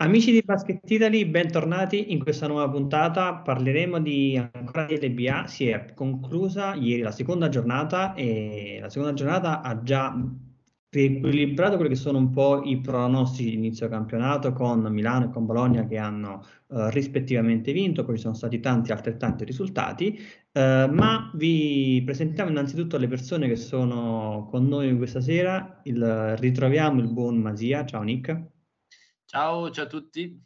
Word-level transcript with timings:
Amici 0.00 0.30
di 0.30 0.42
Basket 0.44 0.88
Italy, 0.88 1.24
bentornati 1.24 2.12
in 2.12 2.20
questa 2.20 2.46
nuova 2.46 2.70
puntata. 2.70 3.34
Parleremo 3.34 3.98
di 3.98 4.36
ancora 4.36 4.86
di 4.86 4.96
LBA. 4.96 5.48
Si 5.48 5.66
è 5.66 5.92
conclusa 5.92 6.74
ieri 6.74 7.02
la 7.02 7.10
seconda 7.10 7.48
giornata 7.48 8.14
e 8.14 8.78
la 8.80 8.90
seconda 8.90 9.12
giornata 9.12 9.60
ha 9.60 9.82
già 9.82 10.16
riequilibrato 10.90 11.74
quelli 11.74 11.90
che 11.90 11.98
sono 11.98 12.18
un 12.18 12.30
po' 12.30 12.62
i 12.62 12.80
pronostici 12.80 13.50
di 13.50 13.56
inizio 13.56 13.88
campionato 13.88 14.52
con 14.52 14.82
Milano 14.82 15.24
e 15.24 15.30
con 15.30 15.46
Bologna 15.46 15.84
che 15.84 15.98
hanno 15.98 16.44
eh, 16.68 16.90
rispettivamente 16.92 17.72
vinto, 17.72 18.04
poi 18.04 18.14
ci 18.14 18.22
sono 18.22 18.34
stati 18.34 18.60
tanti 18.60 18.92
altrettanti 18.92 19.44
risultati, 19.44 20.16
eh, 20.52 20.88
ma 20.92 21.28
vi 21.34 22.00
presentiamo 22.04 22.50
innanzitutto 22.50 22.98
le 22.98 23.08
persone 23.08 23.48
che 23.48 23.56
sono 23.56 24.46
con 24.48 24.68
noi 24.68 24.96
questa 24.96 25.20
sera. 25.20 25.80
Il, 25.82 26.36
ritroviamo 26.36 27.00
il 27.00 27.08
buon 27.08 27.38
Masia. 27.38 27.84
Ciao 27.84 28.02
Nick. 28.02 28.56
Ciao, 29.30 29.70
ciao 29.70 29.84
a 29.84 29.88
tutti. 29.88 30.42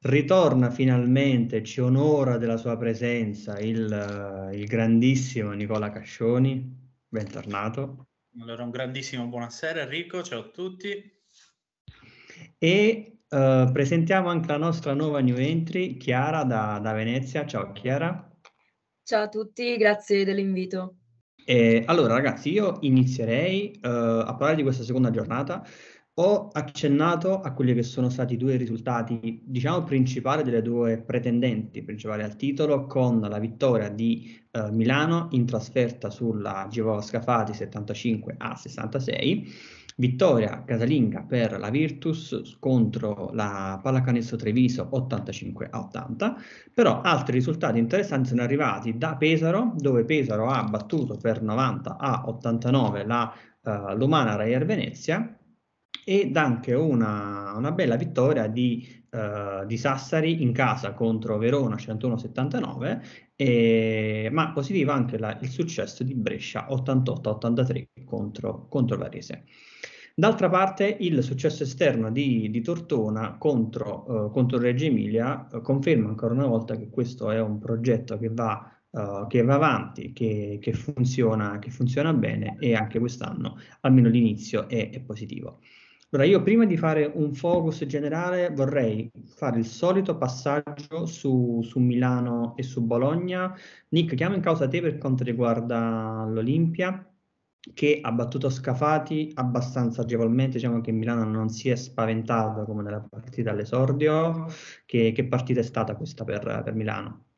Ritorna 0.00 0.70
finalmente, 0.70 1.62
ci 1.62 1.82
onora 1.82 2.38
della 2.38 2.56
sua 2.56 2.78
presenza 2.78 3.58
il, 3.58 4.50
il 4.54 4.64
grandissimo 4.64 5.52
Nicola 5.52 5.90
Cascioni. 5.90 6.74
Bentornato. 7.06 8.06
Allora, 8.40 8.62
un 8.62 8.70
grandissimo 8.70 9.26
buonasera 9.26 9.82
Enrico, 9.82 10.22
ciao 10.22 10.40
a 10.40 10.48
tutti. 10.48 11.12
E 12.56 13.18
uh, 13.28 13.70
presentiamo 13.70 14.30
anche 14.30 14.48
la 14.48 14.56
nostra 14.56 14.94
nuova 14.94 15.20
new 15.20 15.36
entry, 15.36 15.98
Chiara 15.98 16.44
da, 16.44 16.78
da 16.78 16.94
Venezia. 16.94 17.44
Ciao 17.44 17.70
Chiara. 17.72 18.34
Ciao 19.02 19.24
a 19.24 19.28
tutti, 19.28 19.76
grazie 19.76 20.24
dell'invito. 20.24 20.96
E, 21.44 21.82
allora 21.84 22.14
ragazzi, 22.14 22.50
io 22.50 22.78
inizierei 22.80 23.78
uh, 23.82 23.88
a 23.88 24.34
parlare 24.36 24.56
di 24.56 24.62
questa 24.62 24.84
seconda 24.84 25.10
giornata 25.10 25.62
ho 26.14 26.48
accennato 26.52 27.40
a 27.40 27.52
quelli 27.52 27.72
che 27.72 27.82
sono 27.82 28.10
stati 28.10 28.34
i 28.34 28.36
due 28.36 28.56
risultati, 28.56 29.40
diciamo, 29.44 29.82
principali 29.82 30.42
delle 30.42 30.60
due 30.60 30.98
pretendenti 30.98 31.82
principali 31.82 32.22
al 32.22 32.36
titolo, 32.36 32.86
con 32.86 33.20
la 33.20 33.38
vittoria 33.38 33.88
di 33.88 34.38
eh, 34.50 34.70
Milano 34.72 35.28
in 35.30 35.46
trasferta 35.46 36.10
sulla 36.10 36.66
Givova 36.68 37.00
Scafati 37.00 37.54
75 37.54 38.34
a 38.36 38.54
66, 38.54 39.52
vittoria 39.96 40.64
casalinga 40.64 41.22
per 41.22 41.58
la 41.58 41.70
Virtus 41.70 42.56
contro 42.58 43.30
la 43.32 43.80
Pallacanestro 43.82 44.36
Treviso 44.36 44.86
85 44.90 45.68
a 45.70 45.78
80, 45.80 46.36
però 46.74 47.00
altri 47.00 47.34
risultati 47.34 47.78
interessanti 47.78 48.28
sono 48.28 48.42
arrivati 48.42 48.98
da 48.98 49.16
Pesaro, 49.16 49.72
dove 49.76 50.04
Pesaro 50.04 50.48
ha 50.48 50.62
battuto 50.64 51.16
per 51.16 51.40
90 51.40 51.96
a 51.96 52.24
89 52.26 53.04
la 53.06 53.34
uh, 53.62 53.94
Lumana 53.94 54.36
Rayer 54.36 54.66
Venezia, 54.66 55.36
ed 56.04 56.36
anche 56.36 56.74
una, 56.74 57.54
una 57.56 57.72
bella 57.72 57.96
vittoria 57.96 58.46
di, 58.46 59.04
uh, 59.10 59.64
di, 59.66 59.76
Sassari 59.76 60.42
in 60.42 60.52
casa 60.52 60.94
contro 60.94 61.38
Verona 61.38 61.76
101-79, 61.76 63.00
e, 63.36 64.28
ma 64.32 64.52
positivo 64.52 64.92
anche 64.92 65.18
la, 65.18 65.38
il 65.40 65.48
successo 65.48 66.02
di 66.04 66.14
Brescia 66.14 66.66
88-83 66.68 68.04
contro, 68.04 68.66
contro 68.68 68.96
Varese. 68.96 69.44
D'altra 70.14 70.50
parte 70.50 70.94
il 71.00 71.22
successo 71.22 71.62
esterno 71.62 72.10
di, 72.10 72.50
di 72.50 72.60
Tortona 72.60 73.38
contro, 73.38 74.26
uh, 74.26 74.30
contro 74.30 74.58
Reggio 74.58 74.84
Emilia 74.84 75.46
uh, 75.50 75.62
conferma 75.62 76.08
ancora 76.08 76.34
una 76.34 76.46
volta 76.46 76.76
che 76.76 76.90
questo 76.90 77.30
è 77.30 77.40
un 77.40 77.58
progetto 77.58 78.18
che 78.18 78.28
va, 78.28 78.70
uh, 78.90 79.26
che 79.26 79.42
va 79.42 79.54
avanti, 79.54 80.12
che, 80.12 80.58
che, 80.60 80.72
funziona, 80.74 81.58
che, 81.58 81.70
funziona, 81.70 82.12
bene 82.12 82.56
e 82.58 82.74
anche 82.74 82.98
quest'anno, 82.98 83.56
almeno 83.80 84.08
l'inizio, 84.10 84.68
è, 84.68 84.90
è 84.90 85.00
positivo. 85.00 85.60
Allora, 86.14 86.28
io 86.28 86.42
prima 86.42 86.66
di 86.66 86.76
fare 86.76 87.10
un 87.14 87.32
focus 87.32 87.86
generale 87.86 88.50
vorrei 88.50 89.10
fare 89.24 89.58
il 89.58 89.64
solito 89.64 90.18
passaggio 90.18 91.06
su, 91.06 91.62
su 91.62 91.78
Milano 91.78 92.54
e 92.56 92.62
su 92.62 92.82
Bologna. 92.82 93.54
Nick, 93.88 94.14
chiamo 94.14 94.34
in 94.34 94.42
causa 94.42 94.68
te 94.68 94.82
per 94.82 94.98
quanto 94.98 95.24
riguarda 95.24 96.26
l'Olimpia, 96.28 97.10
che 97.72 98.00
ha 98.02 98.12
battuto 98.12 98.50
Scafati 98.50 99.30
abbastanza 99.34 100.02
agevolmente, 100.02 100.58
diciamo 100.58 100.82
che 100.82 100.92
Milano 100.92 101.24
non 101.24 101.48
si 101.48 101.70
è 101.70 101.76
spaventato 101.76 102.64
come 102.64 102.82
nella 102.82 103.00
partita 103.00 103.50
all'esordio. 103.50 104.46
Che, 104.84 105.12
che 105.12 105.26
partita 105.26 105.60
è 105.60 105.62
stata 105.62 105.96
questa 105.96 106.24
per, 106.24 106.60
per 106.62 106.74
Milano? 106.74 107.31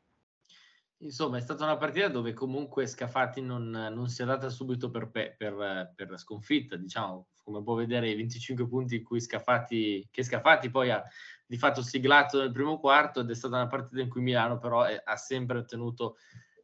Insomma, 1.05 1.37
è 1.37 1.41
stata 1.43 1.65
una 1.65 1.77
partita 1.77 2.09
dove 2.09 2.33
comunque 2.33 2.87
Scafati 2.87 3.43
non, 3.43 3.69
non 3.69 4.09
si 4.09 4.23
è 4.23 4.25
data 4.25 4.49
subito 4.49 4.89
per, 4.89 5.11
per, 5.11 5.93
per, 5.95 6.19
sconfitta, 6.19 6.77
diciamo, 6.77 7.29
come 7.43 7.63
può 7.63 7.75
vedere 7.75 8.09
i 8.09 8.17
25 8.17 8.67
punti 8.67 9.03
cui 9.03 9.21
Scafati, 9.21 10.09
che 10.11 10.23
Scafati 10.23 10.71
poi 10.71 10.91
ha 10.91 11.05
di 11.47 11.59
fatto 11.59 11.83
siglato 11.83 12.41
nel 12.41 12.53
primo 12.53 12.81
quarto 12.81 13.21
ed 13.21 13.29
è 13.29 13.35
stata 13.35 13.57
una 13.57 13.67
partita 13.67 14.01
in 14.01 14.09
cui 14.09 14.23
Milano 14.23 14.57
però 14.57 14.85
è, 14.85 14.99
ha 15.05 15.17
sempre 15.17 15.59
ottenuto 15.59 16.17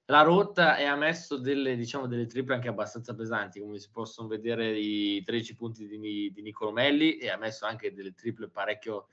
la 0.07 0.23
rotta 0.23 0.79
e 0.79 0.85
ha 0.85 0.97
messo 0.97 1.37
delle, 1.37 1.77
diciamo, 1.77 2.07
delle 2.07 2.25
triple 2.25 2.55
anche 2.55 2.69
abbastanza 2.69 3.15
pesanti, 3.15 3.61
come 3.61 3.79
si 3.79 3.91
possono 3.93 4.27
vedere 4.27 4.71
i 4.71 5.23
13 5.23 5.55
punti 5.55 5.87
di, 5.87 6.31
di 6.33 6.43
Nicolomelli 6.43 7.19
e 7.19 7.29
ha 7.29 7.37
messo 7.37 7.67
anche 7.67 7.93
delle 7.93 8.15
triple 8.15 8.49
parecchio, 8.49 9.09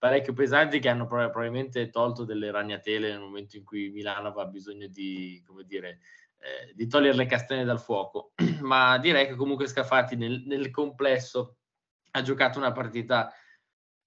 parecchio 0.00 0.32
pesanti 0.32 0.78
che 0.78 0.88
hanno 0.88 1.06
probabilmente 1.06 1.90
tolto 1.90 2.24
delle 2.24 2.50
ragnatele 2.50 3.10
nel 3.10 3.20
momento 3.20 3.58
in 3.58 3.64
cui 3.64 3.90
Milano 3.90 4.28
aveva 4.28 4.46
bisogno 4.46 4.86
di, 4.86 5.42
come 5.46 5.64
dire, 5.64 6.00
eh, 6.38 6.72
di 6.74 6.86
togliere 6.86 7.14
le 7.14 7.26
castagne 7.26 7.64
dal 7.64 7.78
fuoco, 7.78 8.32
ma 8.62 8.96
direi 8.96 9.26
che 9.26 9.34
comunque 9.34 9.66
Scafati 9.66 10.16
nel, 10.16 10.42
nel 10.46 10.70
complesso 10.70 11.58
ha 12.12 12.22
giocato 12.22 12.58
una 12.58 12.72
partita 12.72 13.30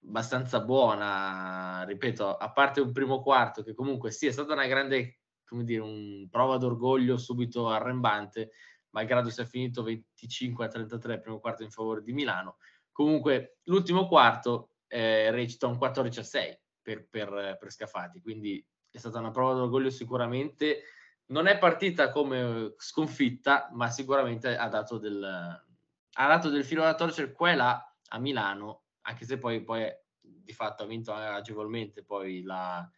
abbastanza 0.04 0.60
buona, 0.60 1.84
ripeto, 1.84 2.38
a 2.38 2.50
parte 2.50 2.80
un 2.80 2.90
primo 2.90 3.22
quarto 3.22 3.62
che 3.62 3.72
comunque 3.72 4.10
sì, 4.10 4.26
è 4.26 4.32
stata 4.32 4.52
una 4.52 4.66
grande, 4.66 5.20
come 5.44 5.62
dire, 5.62 5.80
un 5.80 6.26
prova 6.28 6.56
d'orgoglio 6.56 7.16
subito 7.16 7.68
arrembante, 7.68 8.50
malgrado 8.90 9.30
sia 9.30 9.44
finito 9.44 9.84
25 9.84 10.64
a 10.64 10.68
33 10.68 11.14
il 11.14 11.20
primo 11.20 11.38
quarto 11.38 11.62
in 11.62 11.70
favore 11.70 12.02
di 12.02 12.12
Milano. 12.12 12.56
Comunque 12.90 13.58
l'ultimo 13.66 14.08
quarto 14.08 14.73
eh, 14.88 15.30
recita 15.30 15.66
un 15.66 15.78
14 15.78 16.20
a 16.20 16.22
6 16.22 16.60
per, 16.82 17.06
per, 17.08 17.56
per 17.58 17.72
Scafati, 17.72 18.20
quindi 18.20 18.64
è 18.90 18.98
stata 18.98 19.18
una 19.18 19.30
prova 19.30 19.54
d'orgoglio 19.54 19.90
sicuramente. 19.90 20.82
Non 21.26 21.46
è 21.46 21.58
partita 21.58 22.10
come 22.10 22.74
sconfitta, 22.76 23.70
ma 23.72 23.90
sicuramente 23.90 24.56
ha 24.56 24.68
dato 24.68 24.98
del, 24.98 25.24
ha 25.24 26.28
dato 26.28 26.48
del 26.48 26.64
filo 26.64 26.82
da 26.82 26.94
torcere 26.94 27.32
qua 27.32 27.50
e 27.50 27.54
là 27.56 27.96
a 28.08 28.18
Milano, 28.18 28.84
anche 29.02 29.24
se 29.24 29.38
poi, 29.38 29.62
poi 29.62 29.90
di 30.20 30.52
fatto 30.52 30.82
ha 30.82 30.86
vinto 30.86 31.12
agevolmente 31.12 32.04
poi 32.04 32.42
la, 32.42 32.88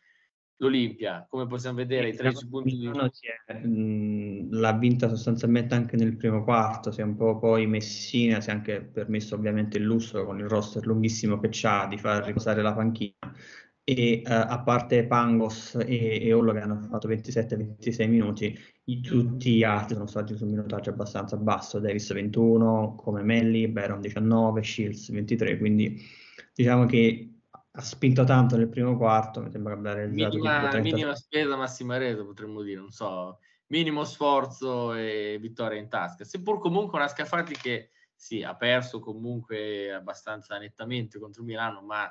l'Olimpia. 0.58 1.26
Come 1.28 1.46
possiamo 1.46 1.76
vedere, 1.76 2.08
i 2.08 2.16
13 2.16 2.48
punti 2.48 2.76
di... 2.76 2.90
È, 3.44 3.60
l'ha 4.50 4.72
vinta 4.72 5.08
sostanzialmente 5.08 5.74
anche 5.74 5.96
nel 5.96 6.16
primo 6.16 6.44
quarto, 6.44 6.90
si 6.90 7.00
è 7.00 7.04
un 7.04 7.16
po' 7.16 7.38
poi 7.38 7.66
Messina, 7.66 8.40
si 8.40 8.50
è 8.50 8.52
anche 8.52 8.82
permesso 8.82 9.34
ovviamente 9.34 9.78
il 9.78 9.84
lusso 9.84 10.24
con 10.24 10.38
il 10.38 10.48
roster 10.48 10.86
lunghissimo 10.86 11.38
che 11.38 11.48
c'ha 11.50 11.86
di 11.86 11.98
far 11.98 12.24
riposare 12.24 12.62
la 12.62 12.72
panchina 12.72 13.34
e 13.88 14.22
uh, 14.24 14.30
a 14.30 14.62
parte 14.62 15.06
Pangos 15.06 15.76
e, 15.76 16.18
e 16.20 16.32
Ollo 16.32 16.52
che 16.52 16.58
hanno 16.58 16.80
fatto 16.90 17.06
27-26 17.06 18.08
minuti, 18.08 18.58
i, 18.86 19.00
tutti 19.00 19.54
gli 19.54 19.62
altri 19.62 19.94
sono 19.94 20.08
stati 20.08 20.34
su 20.34 20.42
un 20.42 20.50
minutaggio 20.50 20.90
abbastanza 20.90 21.36
basso, 21.36 21.78
Davis 21.78 22.12
21, 22.12 22.96
come 22.96 23.22
Melli, 23.22 23.68
Baron 23.68 24.00
19, 24.00 24.60
Shields 24.60 25.12
23, 25.12 25.58
quindi 25.58 26.02
diciamo 26.52 26.84
che 26.86 27.35
ha 27.76 27.80
spinto 27.82 28.24
tanto 28.24 28.56
nel 28.56 28.68
primo 28.68 28.96
quarto, 28.96 29.42
mi 29.42 29.50
sembra 29.50 29.74
che 29.74 29.78
abbia 29.78 29.92
realizzato... 29.92 30.36
Minima, 30.36 30.68
30... 30.68 30.78
minima 30.78 31.14
spesa, 31.14 31.56
massima 31.56 31.98
rete 31.98 32.24
potremmo 32.24 32.62
dire, 32.62 32.80
non 32.80 32.90
so, 32.90 33.38
minimo 33.66 34.04
sforzo 34.04 34.94
e 34.94 35.36
vittoria 35.40 35.78
in 35.78 35.88
tasca, 35.88 36.24
seppur 36.24 36.58
comunque 36.58 36.96
una 36.98 37.08
Scafati 37.08 37.54
che 37.54 37.90
sì, 38.14 38.42
ha 38.42 38.54
perso 38.56 38.98
comunque 38.98 39.92
abbastanza 39.92 40.56
nettamente 40.56 41.18
contro 41.18 41.42
Milano, 41.42 41.82
ma 41.82 42.10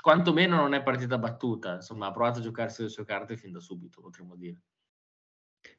quantomeno 0.00 0.54
non 0.54 0.72
è 0.72 0.82
partita 0.82 1.18
battuta, 1.18 1.74
insomma 1.74 2.06
ha 2.06 2.12
provato 2.12 2.38
a 2.38 2.42
giocarsi 2.42 2.82
le 2.82 2.88
sue 2.88 3.04
carte 3.04 3.36
fin 3.36 3.50
da 3.50 3.58
subito, 3.58 4.00
potremmo 4.00 4.36
dire. 4.36 4.60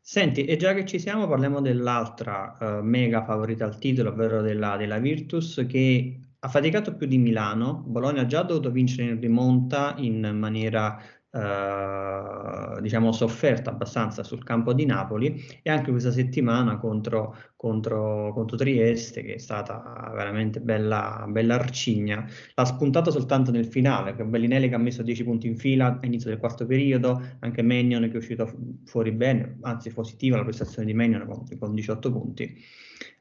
Senti, 0.02 0.44
e 0.44 0.58
già 0.58 0.74
che 0.74 0.86
ci 0.86 1.00
siamo, 1.00 1.30
parliamo 1.30 1.62
dell'altra 1.62 2.58
uh, 2.60 2.84
mega 2.84 3.24
favorita 3.24 3.64
al 3.64 3.78
titolo, 3.78 4.10
ovvero 4.10 4.42
della, 4.42 4.76
della 4.76 5.00
Virtus, 5.00 5.66
che 5.66 6.27
ha 6.40 6.48
faticato 6.48 6.96
più 6.96 7.08
di 7.08 7.18
Milano. 7.18 7.84
Bologna 7.86 8.22
ha 8.22 8.26
già 8.26 8.44
dovuto 8.44 8.72
vincere 8.72 9.10
in 9.10 9.20
rimonta 9.20 9.96
in 9.98 10.36
maniera 10.38 11.00
eh, 11.30 12.82
diciamo 12.82 13.12
sofferta 13.12 13.70
abbastanza 13.70 14.24
sul 14.24 14.44
campo 14.44 14.74
di 14.74 14.86
Napoli 14.86 15.46
e 15.62 15.70
anche 15.70 15.92
questa 15.92 16.10
settimana 16.10 16.78
contro, 16.78 17.36
contro, 17.56 18.32
contro 18.34 18.56
Trieste 18.56 19.22
che 19.24 19.36
è 19.36 19.38
stata 19.38 20.12
veramente 20.16 20.62
bella, 20.62 21.26
bella 21.28 21.56
arcigna 21.56 22.26
l'ha 22.56 22.66
spuntato 22.66 23.12
soltanto 23.12 23.52
nel 23.52 23.66
finale 23.66 24.16
che 24.16 24.24
Bellinelli 24.24 24.70
che 24.70 24.76
ha 24.76 24.80
messo 24.80 25.04
10 25.04 25.24
punti 25.26 25.48
in 25.48 25.58
fila 25.58 26.00
all'inizio 26.00 26.30
del 26.30 26.40
quarto 26.40 26.66
periodo 26.66 27.22
anche 27.40 27.62
Magnon 27.62 28.04
che 28.04 28.14
è 28.14 28.18
uscito 28.18 28.50
fuori 28.86 29.12
bene 29.12 29.58
anzi 29.62 29.92
positiva 29.92 30.38
la 30.38 30.44
prestazione 30.44 30.88
di 30.88 30.94
Magnon 30.94 31.28
con, 31.28 31.44
con 31.60 31.76
18 31.76 32.12
punti 32.12 32.64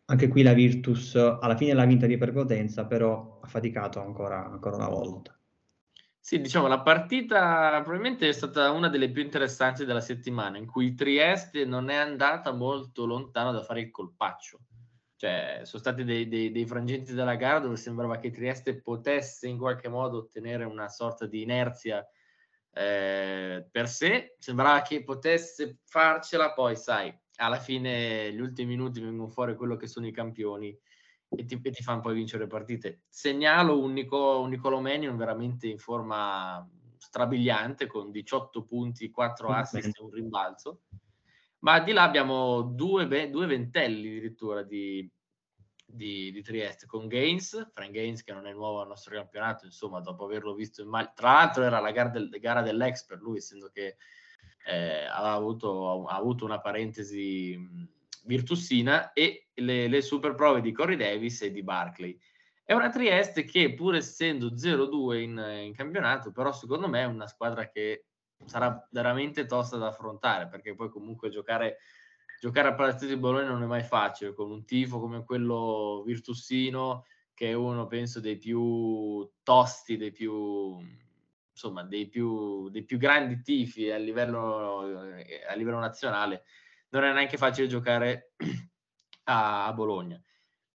anche 0.06 0.28
qui 0.28 0.42
la 0.42 0.52
Virtus 0.52 1.14
alla 1.16 1.56
fine 1.56 1.72
l'ha 1.72 1.84
vinta 1.84 2.06
di 2.06 2.16
prepotenza 2.16 2.86
però 2.86 3.40
ha 3.42 3.46
faticato 3.46 4.00
ancora, 4.00 4.44
ancora 4.46 4.76
una 4.76 4.88
volta 4.88 5.38
Sì, 6.20 6.40
diciamo, 6.40 6.66
la 6.66 6.80
partita 6.80 7.70
probabilmente 7.82 8.28
è 8.28 8.32
stata 8.32 8.70
una 8.72 8.88
delle 8.88 9.10
più 9.10 9.22
interessanti 9.22 9.84
della 9.84 10.00
settimana, 10.00 10.58
in 10.58 10.66
cui 10.66 10.94
Trieste 10.94 11.64
non 11.64 11.88
è 11.88 11.94
andata 11.94 12.52
molto 12.52 13.06
lontano 13.06 13.52
da 13.52 13.62
fare 13.62 13.80
il 13.82 13.92
colpaccio. 13.92 14.58
Cioè, 15.14 15.60
sono 15.62 15.80
stati 15.80 16.04
dei, 16.04 16.28
dei, 16.28 16.50
dei 16.50 16.66
frangenti 16.66 17.14
della 17.14 17.36
gara 17.36 17.60
dove 17.60 17.76
sembrava 17.76 18.18
che 18.18 18.30
Trieste 18.30 18.82
potesse 18.82 19.46
in 19.46 19.56
qualche 19.56 19.88
modo 19.88 20.18
ottenere 20.18 20.64
una 20.64 20.88
sorta 20.88 21.26
di 21.26 21.42
inerzia 21.42 22.04
eh, 22.72 23.66
per 23.70 23.88
sé, 23.88 24.34
sembrava 24.38 24.82
che 24.82 25.02
potesse 25.02 25.78
farcela, 25.84 26.52
poi 26.52 26.76
sai, 26.76 27.16
alla 27.36 27.58
fine 27.58 28.32
gli 28.32 28.40
ultimi 28.40 28.68
minuti 28.68 29.00
vengono 29.00 29.28
fuori 29.28 29.54
quello 29.56 29.76
che 29.76 29.86
sono 29.86 30.06
i 30.06 30.12
campioni 30.12 30.76
e 31.28 31.44
ti, 31.44 31.60
e 31.62 31.70
ti 31.70 31.82
fanno 31.82 32.00
poi 32.00 32.14
vincere 32.14 32.46
partite. 32.46 33.02
Segnalo 33.08 33.80
un, 33.80 33.92
Nico, 33.92 34.40
un 34.40 34.50
Nicolomenion 34.50 35.16
veramente 35.16 35.66
in 35.66 35.78
forma 35.78 36.66
strabiliante 36.96 37.86
con 37.86 38.10
18 38.10 38.64
punti, 38.64 39.10
4 39.10 39.48
assist 39.48 39.98
e 39.98 40.02
un 40.02 40.10
rimbalzo. 40.10 40.82
Ma 41.60 41.80
di 41.80 41.92
là 41.92 42.02
abbiamo 42.02 42.62
due, 42.62 43.06
due 43.30 43.46
ventelli 43.46 44.08
addirittura 44.08 44.62
di, 44.62 45.08
di, 45.84 46.30
di, 46.30 46.42
Trieste 46.42 46.86
con 46.86 47.08
Gaines, 47.08 47.70
Frank 47.72 47.90
Gaines 47.90 48.22
che 48.22 48.32
non 48.32 48.46
è 48.46 48.52
nuovo 48.52 48.80
al 48.80 48.88
nostro 48.88 49.14
campionato, 49.14 49.64
insomma, 49.64 50.00
dopo 50.00 50.24
averlo 50.24 50.54
visto 50.54 50.82
in 50.82 50.88
Mal- 50.88 51.12
tra 51.14 51.32
l'altro 51.32 51.64
era 51.64 51.80
la 51.80 51.90
gara, 51.90 52.10
del, 52.10 52.28
gara 52.28 52.62
dell'ex 52.62 53.04
per 53.06 53.20
lui, 53.20 53.38
essendo 53.38 53.68
che 53.72 53.96
eh, 54.66 55.06
aveva 55.06 55.32
avuto, 55.32 56.06
ha 56.06 56.16
avuto 56.16 56.44
una 56.44 56.60
parentesi 56.60 57.58
virtussina 58.24 59.12
e 59.12 59.48
le, 59.54 59.86
le 59.86 60.02
super 60.02 60.34
prove 60.34 60.60
di 60.60 60.72
Corey 60.72 60.96
Davis 60.96 61.42
e 61.42 61.52
di 61.52 61.62
Barclay. 61.62 62.18
È 62.64 62.72
una 62.72 62.90
Trieste 62.90 63.44
che 63.44 63.74
pur 63.74 63.94
essendo 63.94 64.48
0-2 64.48 65.20
in, 65.20 65.62
in 65.64 65.72
campionato, 65.72 66.32
però 66.32 66.52
secondo 66.52 66.88
me 66.88 67.02
è 67.02 67.04
una 67.04 67.28
squadra 67.28 67.68
che 67.68 68.06
sarà 68.44 68.86
veramente 68.90 69.46
tosta 69.46 69.76
da 69.76 69.86
affrontare, 69.86 70.48
perché 70.48 70.74
poi 70.74 70.90
comunque 70.90 71.30
giocare, 71.30 71.78
giocare 72.40 72.68
a 72.68 72.74
Palazzo 72.74 73.06
di 73.06 73.16
Bologna 73.16 73.50
non 73.50 73.62
è 73.62 73.66
mai 73.66 73.84
facile, 73.84 74.34
con 74.34 74.50
un 74.50 74.64
tifo 74.64 74.98
come 74.98 75.24
quello 75.24 76.02
virtussino, 76.04 77.04
che 77.34 77.50
è 77.50 77.52
uno, 77.52 77.86
penso, 77.86 78.18
dei 78.18 78.36
più 78.36 79.30
tosti, 79.44 79.96
dei 79.96 80.10
più, 80.10 80.76
insomma, 81.56 81.82
dei 81.84 82.06
più, 82.06 82.68
dei 82.68 82.84
più 82.84 82.98
grandi 82.98 83.40
tifi 83.40 83.90
a 83.90 83.96
livello, 83.96 84.80
a 85.48 85.54
livello 85.54 85.78
nazionale 85.78 86.44
non 86.90 87.04
è 87.04 87.12
neanche 87.12 87.38
facile 87.38 87.66
giocare 87.66 88.34
a, 89.24 89.66
a 89.66 89.72
Bologna. 89.72 90.20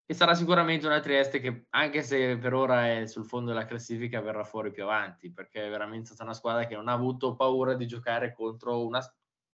E 0.05 0.13
sarà 0.13 0.33
sicuramente 0.33 0.87
una 0.87 0.99
Trieste 0.99 1.39
che, 1.39 1.67
anche 1.69 2.01
se 2.03 2.37
per 2.37 2.53
ora 2.53 2.89
è 2.89 3.05
sul 3.05 3.25
fondo 3.25 3.51
della 3.51 3.65
classifica, 3.65 4.19
verrà 4.19 4.43
fuori 4.43 4.71
più 4.71 4.83
avanti, 4.83 5.31
perché 5.31 5.67
è 5.67 5.69
veramente 5.69 6.07
stata 6.07 6.23
una 6.23 6.33
squadra 6.33 6.65
che 6.65 6.75
non 6.75 6.89
ha 6.89 6.93
avuto 6.93 7.35
paura 7.35 7.75
di 7.75 7.87
giocare 7.87 8.33
contro 8.33 8.85
una, 8.85 8.99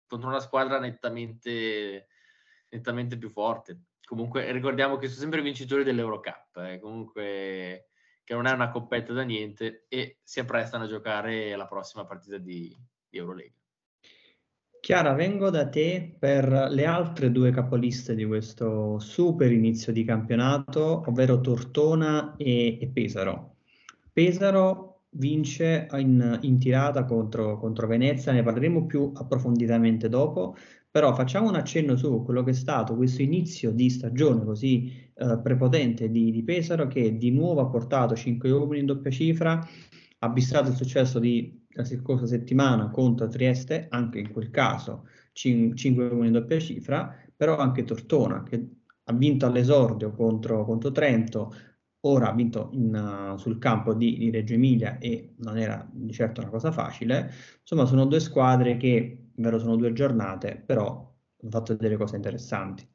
contro 0.07 0.29
una 0.29 0.39
squadra 0.39 0.79
nettamente, 0.79 2.07
nettamente 2.69 3.17
più 3.17 3.29
forte. 3.29 3.81
Comunque 4.03 4.51
ricordiamo 4.51 4.97
che 4.97 5.07
sono 5.07 5.19
sempre 5.19 5.41
vincitori 5.41 5.83
dell'Eurocup, 5.83 6.57
eh, 6.57 6.79
comunque 6.79 7.89
che 8.27 8.33
non 8.33 8.45
è 8.45 8.51
una 8.51 8.69
coppetta 8.69 9.13
da 9.13 9.21
niente 9.21 9.85
e 9.87 10.17
si 10.21 10.41
apprestano 10.41 10.83
a 10.83 10.87
giocare 10.87 11.55
la 11.55 11.65
prossima 11.65 12.03
partita 12.03 12.37
di, 12.37 12.75
di 13.07 13.17
Eurolega. 13.17 13.53
Chiara, 14.81 15.13
vengo 15.13 15.49
da 15.49 15.69
te 15.69 16.13
per 16.19 16.67
le 16.69 16.85
altre 16.85 17.31
due 17.31 17.51
capoliste 17.51 18.15
di 18.15 18.25
questo 18.25 18.99
super 18.99 19.49
inizio 19.49 19.93
di 19.93 20.03
campionato, 20.03 21.05
ovvero 21.07 21.39
Tortona 21.39 22.35
e, 22.35 22.77
e 22.81 22.87
Pesaro. 22.89 23.55
Pesaro 24.11 25.03
vince 25.11 25.87
in, 25.93 26.37
in 26.41 26.59
tirata 26.59 27.05
contro, 27.05 27.57
contro, 27.57 27.87
Venezia, 27.87 28.33
ne 28.33 28.43
parleremo 28.43 28.85
più 28.85 29.13
approfonditamente 29.15 30.09
dopo, 30.09 30.57
però 30.91 31.15
facciamo 31.15 31.47
un 31.47 31.55
accenno 31.55 31.95
su 31.95 32.23
quello 32.25 32.43
che 32.43 32.51
è 32.51 32.53
stato 32.53 32.93
questo 32.97 33.21
inizio 33.21 33.71
di 33.71 33.89
stagione 33.89 34.43
così 34.43 35.06
eh, 35.17 35.39
prepotente 35.39 36.09
di, 36.09 36.31
di, 36.31 36.43
Pesaro 36.43 36.87
che 36.87 37.17
di 37.17 37.31
nuovo 37.31 37.61
ha 37.61 37.67
portato 37.67 38.15
5 38.15 38.51
uomini 38.51 38.81
in 38.81 38.85
doppia 38.85 39.11
cifra, 39.11 39.53
ha 39.53 40.27
avvistato 40.27 40.69
il 40.69 40.75
successo 40.75 41.19
di 41.19 41.65
la 41.77 41.85
scorsa 41.85 42.25
settimana 42.25 42.89
contro 42.89 43.27
Trieste, 43.27 43.87
anche 43.89 44.19
in 44.19 44.31
quel 44.31 44.49
caso 44.49 45.07
5 45.33 46.25
in 46.25 46.31
doppia 46.31 46.59
cifra, 46.59 47.15
però 47.35 47.57
anche 47.57 47.83
Tortona 47.83 48.41
che 48.43 48.67
ha 49.03 49.13
vinto 49.13 49.45
all'esordio 49.45 50.11
contro, 50.11 50.65
contro 50.65 50.91
Trento, 50.91 51.53
ora 52.01 52.29
ha 52.29 52.33
vinto 52.33 52.69
in, 52.73 52.93
uh, 52.95 53.37
sul 53.37 53.59
campo 53.59 53.93
di, 53.93 54.17
di, 54.17 54.31
Reggio 54.31 54.53
Emilia 54.55 54.97
e 54.97 55.35
non 55.37 55.57
era 55.57 55.87
di 55.91 56.11
certo 56.11 56.41
una 56.41 56.49
cosa 56.49 56.71
facile. 56.71 57.31
Insomma, 57.61 57.85
sono 57.85 58.05
due 58.05 58.19
squadre 58.19 58.77
che, 58.77 59.29
vero, 59.35 59.59
sono 59.59 59.75
due 59.75 59.93
giornate, 59.93 60.61
però 60.65 60.85
hanno 61.41 61.51
fatto 61.51 61.75
delle 61.75 61.97
cose 61.97 62.15
interessanti. 62.15 62.87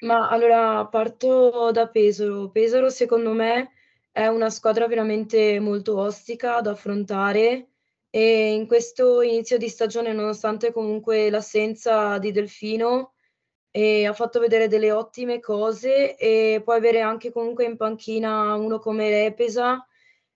Ma 0.00 0.28
allora 0.28 0.86
parto 0.86 1.70
da 1.72 1.88
Pesaro. 1.88 2.50
Pesaro 2.50 2.88
secondo 2.88 3.32
me 3.32 3.72
è 4.12 4.26
una 4.28 4.48
squadra 4.50 4.86
veramente 4.86 5.58
molto 5.58 5.98
ostica 5.98 6.60
da 6.60 6.70
affrontare 6.72 7.70
e 8.10 8.52
in 8.52 8.66
questo 8.66 9.22
inizio 9.22 9.58
di 9.58 9.68
stagione, 9.68 10.12
nonostante 10.12 10.72
comunque 10.72 11.30
l'assenza 11.30 12.18
di 12.18 12.30
Delfino, 12.30 13.14
eh, 13.70 14.06
ha 14.06 14.12
fatto 14.12 14.40
vedere 14.40 14.68
delle 14.68 14.92
ottime 14.92 15.40
cose 15.40 16.16
e 16.16 16.60
può 16.64 16.74
avere 16.74 17.00
anche 17.00 17.32
comunque 17.32 17.64
in 17.64 17.76
panchina 17.76 18.54
uno 18.54 18.78
come 18.78 19.10
Repesa 19.10 19.84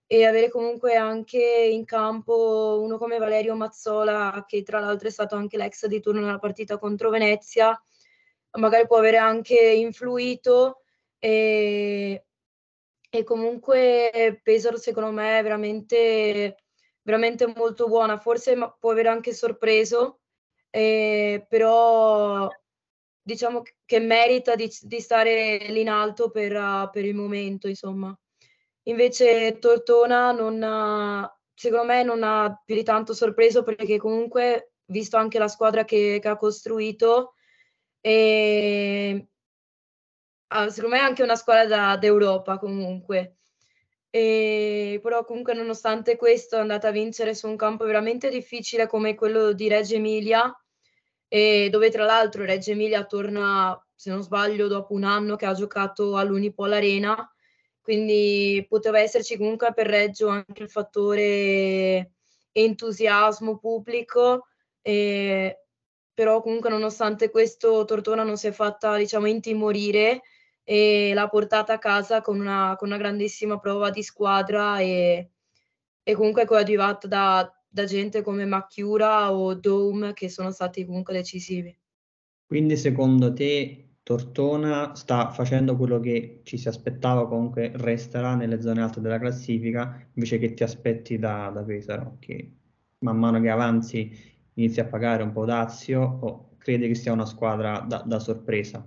e 0.05 0.25
avere 0.25 0.49
comunque 0.49 0.95
anche 0.95 1.39
in 1.41 1.85
campo 1.85 2.79
uno 2.81 2.97
come 2.97 3.17
Valerio 3.17 3.55
Mazzola, 3.55 4.43
che 4.47 4.61
tra 4.63 4.79
l'altro 4.79 5.07
è 5.07 5.11
stato 5.11 5.35
anche 5.35 5.57
l'ex 5.57 5.85
di 5.87 6.01
turno 6.01 6.21
nella 6.21 6.37
partita 6.39 6.77
contro 6.77 7.09
Venezia, 7.09 7.81
magari 8.53 8.87
può 8.87 8.97
avere 8.97 9.17
anche 9.17 9.55
influito 9.59 10.81
e 11.19 12.25
e 13.15 13.23
comunque 13.23 14.39
Pesaro 14.41 14.75
secondo 14.77 15.11
me 15.11 15.37
è 15.37 15.43
veramente, 15.43 16.63
veramente 17.03 17.45
molto 17.45 17.87
buona, 17.87 18.17
forse 18.17 18.57
può 18.79 18.89
aver 18.89 19.05
anche 19.05 19.35
sorpreso, 19.35 20.21
eh, 20.71 21.45
però 21.47 22.49
diciamo 23.21 23.61
che 23.85 23.99
merita 23.99 24.55
di, 24.55 24.67
di, 24.81 24.99
stare 24.99 25.59
lì 25.69 25.81
in 25.81 25.89
alto 25.89 26.31
per, 26.31 26.55
uh, 26.55 26.89
per, 26.89 27.05
il 27.05 27.13
momento, 27.13 27.67
insomma. 27.67 28.17
Invece 28.87 29.59
Tortona 29.59 30.31
non 30.31 30.63
ha, 30.63 31.39
secondo 31.53 31.85
me 31.85 32.01
non 32.01 32.23
ha 32.23 32.59
più 32.65 32.73
di 32.73 32.83
tanto 32.83 33.13
sorpreso 33.13 33.61
perché 33.61 33.99
comunque, 33.99 34.71
visto 34.85 35.17
anche 35.17 35.37
la 35.37 35.47
squadra 35.47 35.85
che, 35.85 36.17
che 36.19 36.27
ha 36.27 36.35
costruito, 36.35 37.35
e 38.05 39.27
ah, 40.51 40.69
secondo 40.69 40.95
me 40.95 41.01
è 41.01 41.05
anche 41.05 41.23
una 41.23 41.35
squadra 41.35 41.65
da, 41.65 41.97
d'Europa 41.97 42.57
comunque. 42.57 43.37
E, 44.09 44.99
però 45.01 45.23
comunque 45.25 45.53
nonostante 45.53 46.17
questo 46.17 46.57
è 46.57 46.59
andata 46.59 46.89
a 46.89 46.91
vincere 46.91 47.33
su 47.33 47.47
un 47.47 47.55
campo 47.55 47.85
veramente 47.85 48.29
difficile 48.29 48.85
come 48.87 49.15
quello 49.15 49.53
di 49.53 49.67
Reggio 49.69 49.95
Emilia, 49.95 50.53
dove 51.27 51.89
tra 51.89 52.05
l'altro 52.05 52.45
Reggio 52.45 52.71
Emilia 52.71 53.05
torna, 53.05 53.75
se 53.95 54.11
non 54.11 54.21
sbaglio, 54.21 54.67
dopo 54.67 54.93
un 54.93 55.03
anno 55.03 55.35
che 55.35 55.47
ha 55.47 55.53
giocato 55.53 56.15
all'Unipol 56.17 56.73
Arena, 56.73 57.27
quindi 57.81 58.63
poteva 58.69 58.99
esserci 58.99 59.37
comunque 59.37 59.73
per 59.73 59.87
Reggio 59.87 60.27
anche 60.27 60.61
il 60.61 60.69
fattore 60.69 62.11
entusiasmo 62.51 63.57
pubblico, 63.57 64.47
e, 64.81 65.62
però 66.13 66.41
comunque 66.41 66.69
nonostante 66.69 67.29
questo 67.29 67.85
Tortona 67.85 68.23
non 68.23 68.37
si 68.37 68.47
è 68.47 68.51
fatta 68.51 68.97
diciamo 68.97 69.25
intimorire 69.25 70.21
e 70.63 71.11
l'ha 71.13 71.27
portata 71.27 71.73
a 71.73 71.79
casa 71.79 72.21
con 72.21 72.39
una, 72.39 72.75
con 72.77 72.87
una 72.89 72.97
grandissima 72.97 73.59
prova 73.59 73.89
di 73.89 74.03
squadra 74.03 74.79
e, 74.79 75.31
e 76.03 76.13
comunque 76.13 76.45
coadiuvata 76.45 77.07
da, 77.07 77.63
da 77.67 77.85
gente 77.85 78.21
come 78.21 78.45
Macchiura 78.45 79.33
o 79.33 79.55
Dome 79.55 80.13
che 80.13 80.29
sono 80.29 80.51
stati 80.51 80.85
comunque 80.85 81.13
decisivi. 81.13 81.75
Quindi 82.45 82.77
secondo 82.77 83.33
te 83.33 83.95
Tortona 84.03 84.95
sta 84.95 85.29
facendo 85.29 85.75
quello 85.77 85.99
che 85.99 86.41
ci 86.43 86.57
si 86.57 86.67
aspettava, 86.67 87.27
comunque 87.27 87.71
resterà 87.75 88.35
nelle 88.35 88.61
zone 88.61 88.81
alte 88.81 88.99
della 88.99 89.17
classifica, 89.17 90.05
invece 90.13 90.37
che 90.39 90.53
ti 90.53 90.63
aspetti 90.63 91.17
da, 91.17 91.49
da 91.53 91.63
Pesaro, 91.63 92.17
che 92.19 92.51
man 92.99 93.17
mano 93.17 93.39
che 93.39 93.49
avanzi 93.49 94.32
inizia 94.55 94.83
a 94.83 94.87
pagare 94.87 95.23
un 95.23 95.31
po' 95.31 95.45
d'azio 95.45 96.01
o 96.21 96.49
credi 96.57 96.87
che 96.87 96.95
sia 96.95 97.11
una 97.11 97.25
squadra 97.25 97.79
da, 97.79 98.03
da 98.05 98.19
sorpresa? 98.19 98.85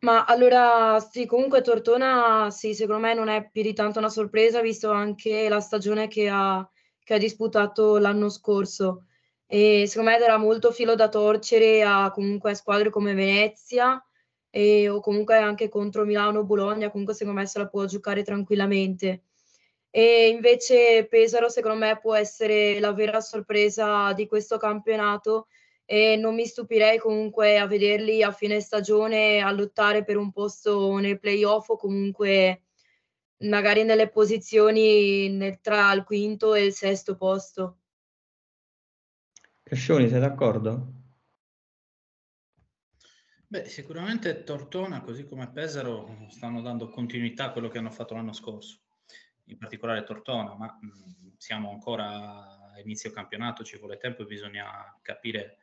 Ma 0.00 0.24
allora 0.24 0.98
sì, 0.98 1.26
comunque 1.26 1.60
Tortona 1.60 2.50
sì, 2.50 2.74
secondo 2.74 3.02
me 3.02 3.14
non 3.14 3.28
è 3.28 3.48
più 3.50 3.62
di 3.62 3.72
tanto 3.72 4.00
una 4.00 4.08
sorpresa, 4.08 4.60
visto 4.60 4.90
anche 4.90 5.48
la 5.48 5.60
stagione 5.60 6.08
che 6.08 6.28
ha, 6.28 6.68
che 7.04 7.14
ha 7.14 7.18
disputato 7.18 7.98
l'anno 7.98 8.28
scorso. 8.28 9.04
E 9.46 9.84
secondo 9.86 10.10
me 10.10 10.18
darà 10.18 10.38
molto 10.38 10.72
filo 10.72 10.96
da 10.96 11.08
torcere 11.08 11.82
a 11.82 12.10
comunque 12.10 12.54
squadre 12.54 12.90
come 12.90 13.14
Venezia 13.14 14.02
e, 14.50 14.88
o 14.88 15.00
comunque 15.00 15.36
anche 15.36 15.68
contro 15.68 16.04
Milano 16.04 16.40
o 16.40 16.44
Bologna, 16.44 16.90
comunque 16.90 17.14
secondo 17.14 17.38
me 17.38 17.46
se 17.46 17.58
la 17.58 17.68
può 17.68 17.84
giocare 17.84 18.22
tranquillamente. 18.24 19.22
E 19.94 20.28
invece 20.28 21.06
Pesaro, 21.06 21.50
secondo 21.50 21.76
me, 21.76 21.98
può 22.00 22.14
essere 22.14 22.80
la 22.80 22.92
vera 22.92 23.20
sorpresa 23.20 24.14
di 24.14 24.26
questo 24.26 24.56
campionato 24.56 25.48
e 25.84 26.16
non 26.16 26.34
mi 26.34 26.46
stupirei 26.46 26.96
comunque 26.98 27.58
a 27.58 27.66
vederli 27.66 28.22
a 28.22 28.32
fine 28.32 28.60
stagione 28.60 29.42
a 29.42 29.52
lottare 29.52 30.02
per 30.02 30.16
un 30.16 30.32
posto 30.32 30.96
nei 30.96 31.18
playoff 31.18 31.68
o 31.68 31.76
comunque 31.76 32.62
magari 33.40 33.84
nelle 33.84 34.08
posizioni 34.08 35.28
nel, 35.28 35.60
tra 35.60 35.92
il 35.92 36.04
quinto 36.04 36.54
e 36.54 36.64
il 36.64 36.72
sesto 36.72 37.14
posto. 37.16 37.80
Cascioni, 39.62 40.08
sei 40.08 40.20
d'accordo? 40.20 41.00
Beh, 43.46 43.68
sicuramente 43.68 44.44
Tortona, 44.44 45.02
così 45.02 45.26
come 45.26 45.50
Pesaro, 45.50 46.26
stanno 46.30 46.62
dando 46.62 46.88
continuità 46.88 47.44
a 47.44 47.52
quello 47.52 47.68
che 47.68 47.76
hanno 47.76 47.90
fatto 47.90 48.14
l'anno 48.14 48.32
scorso, 48.32 48.80
in 49.44 49.58
particolare 49.58 50.04
Tortona, 50.04 50.54
ma 50.54 50.78
mh, 50.80 51.36
siamo 51.36 51.70
ancora 51.70 52.72
a 52.72 52.80
inizio 52.80 53.10
campionato, 53.10 53.64
ci 53.64 53.78
vuole 53.78 53.98
tempo 53.98 54.22
e 54.22 54.26
bisogna 54.26 54.98
capire 55.02 55.58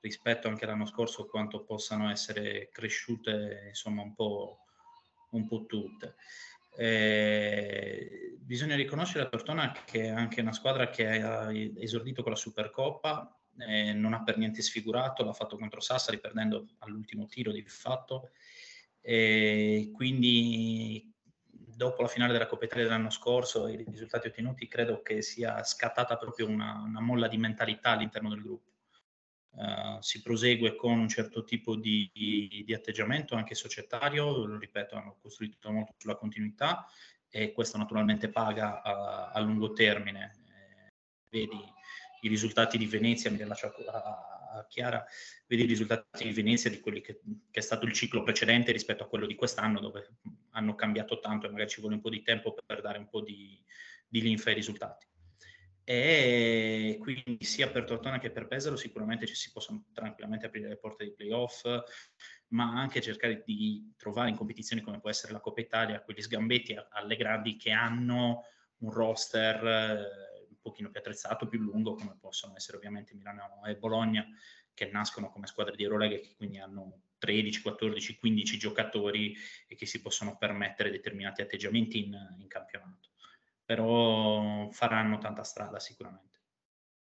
rispetto 0.00 0.48
anche 0.48 0.64
all'anno 0.64 0.86
scorso 0.86 1.26
quanto 1.26 1.64
possano 1.64 2.10
essere 2.10 2.68
cresciute 2.70 3.66
insomma 3.68 4.02
un 4.02 4.14
po', 4.14 4.60
un 5.30 5.46
po 5.46 5.66
tutte. 5.66 6.16
Eh, 6.76 8.36
bisogna 8.38 8.76
riconoscere 8.76 9.24
a 9.24 9.28
Tortona 9.28 9.72
che 9.84 10.04
è 10.04 10.08
anche 10.08 10.40
una 10.40 10.52
squadra 10.52 10.88
che 10.90 11.20
ha 11.20 11.52
esordito 11.52 12.22
con 12.22 12.32
la 12.32 12.38
Supercoppa, 12.38 13.36
eh, 13.58 13.92
non 13.92 14.14
ha 14.14 14.22
per 14.22 14.38
niente 14.38 14.62
sfigurato, 14.62 15.24
l'ha 15.24 15.32
fatto 15.32 15.56
contro 15.56 15.80
Sassari 15.80 16.20
perdendo 16.20 16.68
all'ultimo 16.78 17.26
tiro 17.26 17.50
di 17.50 17.64
fatto, 17.66 18.30
eh, 19.00 19.90
quindi 19.92 21.12
dopo 21.78 22.02
la 22.02 22.08
finale 22.08 22.32
della 22.32 22.48
Coppa 22.48 22.64
Italia 22.64 22.82
dell'anno 22.82 23.08
scorso 23.08 23.68
e 23.68 23.74
i 23.74 23.86
risultati 23.88 24.26
ottenuti 24.26 24.66
credo 24.66 25.00
che 25.00 25.22
sia 25.22 25.62
scattata 25.62 26.16
proprio 26.16 26.48
una, 26.48 26.82
una 26.84 27.00
molla 27.00 27.28
di 27.28 27.36
mentalità 27.36 27.90
all'interno 27.90 28.30
del 28.30 28.42
gruppo. 28.42 28.72
Uh, 29.50 30.00
si 30.00 30.20
prosegue 30.20 30.74
con 30.74 30.98
un 30.98 31.08
certo 31.08 31.44
tipo 31.44 31.76
di, 31.76 32.10
di, 32.12 32.64
di, 32.66 32.74
atteggiamento 32.74 33.36
anche 33.36 33.54
societario, 33.54 34.44
lo 34.44 34.58
ripeto, 34.58 34.96
hanno 34.96 35.16
costruito 35.22 35.70
molto 35.70 35.94
sulla 35.96 36.16
continuità 36.16 36.86
e 37.30 37.52
questo 37.52 37.78
naturalmente 37.78 38.28
paga 38.28 38.82
a, 38.82 39.30
a 39.30 39.38
lungo 39.38 39.72
termine. 39.72 40.36
Eh, 40.48 40.92
vedi 41.30 41.60
i 42.22 42.28
risultati 42.28 42.76
di 42.76 42.86
Venezia, 42.86 43.30
mi 43.30 43.36
rilascio 43.36 43.72
a, 43.86 43.92
a, 43.92 44.37
Chiara, 44.68 45.04
vedi 45.46 45.64
i 45.64 45.66
risultati 45.66 46.24
di 46.24 46.32
Venezia 46.32 46.70
di 46.70 46.80
quelli 46.80 47.00
che, 47.00 47.20
che, 47.50 47.60
è 47.60 47.62
stato 47.62 47.86
il 47.86 47.92
ciclo 47.92 48.22
precedente 48.22 48.72
rispetto 48.72 49.02
a 49.02 49.08
quello 49.08 49.26
di 49.26 49.34
quest'anno, 49.34 49.80
dove 49.80 50.16
hanno 50.50 50.74
cambiato 50.74 51.18
tanto 51.20 51.46
e 51.46 51.50
magari 51.50 51.70
ci 51.70 51.80
vuole 51.80 51.96
un 51.96 52.00
po' 52.00 52.10
di 52.10 52.22
tempo 52.22 52.56
per 52.64 52.80
dare 52.80 52.98
un 52.98 53.08
po' 53.08 53.20
di, 53.20 53.62
di 54.06 54.20
linfa 54.20 54.50
ai 54.50 54.56
risultati. 54.56 55.06
E 55.84 56.98
quindi 57.00 57.38
sia 57.40 57.70
per 57.70 57.84
Tortona 57.84 58.18
che 58.18 58.30
per 58.30 58.46
Pesaro 58.46 58.76
sicuramente 58.76 59.26
ci 59.26 59.34
si 59.34 59.50
possono 59.50 59.86
tranquillamente 59.94 60.44
aprire 60.44 60.68
le 60.68 60.76
porte 60.76 61.04
dei 61.04 61.14
playoff, 61.14 61.64
ma 62.48 62.78
anche 62.78 63.00
cercare 63.00 63.42
di 63.42 63.94
trovare 63.96 64.28
in 64.28 64.36
competizioni 64.36 64.82
come 64.82 65.00
può 65.00 65.08
essere 65.08 65.32
la 65.32 65.40
Coppa 65.40 65.62
Italia 65.62 66.02
quegli 66.02 66.20
sgambetti 66.20 66.76
alle 66.90 67.16
grandi 67.16 67.56
che 67.56 67.70
hanno 67.70 68.44
un 68.80 68.90
roster 68.90 69.64
eh, 69.64 70.27
un 70.62 70.70
pochino 70.70 70.90
più 70.90 71.00
attrezzato, 71.00 71.48
più 71.48 71.60
lungo, 71.60 71.94
come 71.94 72.16
possono 72.18 72.54
essere 72.56 72.76
ovviamente 72.76 73.14
Milano 73.14 73.64
e 73.66 73.76
Bologna, 73.76 74.26
che 74.74 74.90
nascono 74.92 75.30
come 75.30 75.46
squadre 75.46 75.76
di 75.76 75.82
Eurolega 75.82 76.16
e 76.16 76.20
che 76.20 76.34
quindi 76.36 76.58
hanno 76.58 77.02
13, 77.18 77.62
14, 77.62 78.18
15 78.18 78.58
giocatori 78.58 79.34
e 79.66 79.74
che 79.74 79.86
si 79.86 80.00
possono 80.00 80.36
permettere 80.36 80.90
determinati 80.90 81.42
atteggiamenti 81.42 82.04
in, 82.04 82.16
in 82.38 82.46
campionato 82.46 83.08
però 83.68 84.70
faranno 84.70 85.18
tanta 85.18 85.42
strada 85.42 85.78
sicuramente. 85.78 86.26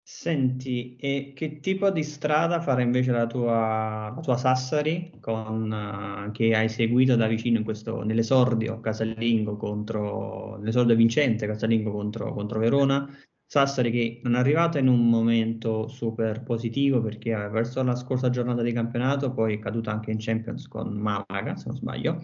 Senti, 0.01 0.95
e 0.95 1.33
che 1.35 1.59
tipo 1.59 1.89
di 1.89 2.03
strada 2.03 2.61
farà 2.61 2.81
invece 2.81 3.11
la 3.11 3.27
tua, 3.27 4.13
la 4.15 4.21
tua 4.21 4.37
Sassari, 4.37 5.11
con, 5.19 5.69
uh, 5.69 6.31
che 6.31 6.55
hai 6.55 6.69
seguito 6.69 7.17
da 7.17 7.27
vicino 7.27 7.57
in 7.57 7.65
questo, 7.65 8.03
nell'esordio 8.03 8.79
casalingo 8.79 9.57
contro, 9.57 10.55
nell'esordio 10.55 10.95
vincente 10.95 11.47
casalingo 11.47 11.91
contro, 11.91 12.33
contro 12.33 12.59
Verona? 12.59 13.09
Sassari 13.53 13.91
che 13.91 14.19
non 14.23 14.33
è 14.33 14.39
arrivata 14.39 14.79
in 14.79 14.87
un 14.87 15.07
momento 15.07 15.87
super 15.87 16.41
positivo 16.41 17.03
perché 17.03 17.35
verso 17.35 17.83
la 17.83 17.95
scorsa 17.95 18.31
giornata 18.31 18.63
di 18.63 18.71
campionato 18.71 19.31
poi 19.31 19.53
è 19.53 19.59
caduta 19.59 19.91
anche 19.91 20.09
in 20.09 20.17
Champions 20.19 20.67
con 20.67 20.97
Malaga, 20.97 21.55
se 21.55 21.65
non 21.67 21.75
sbaglio, 21.75 22.19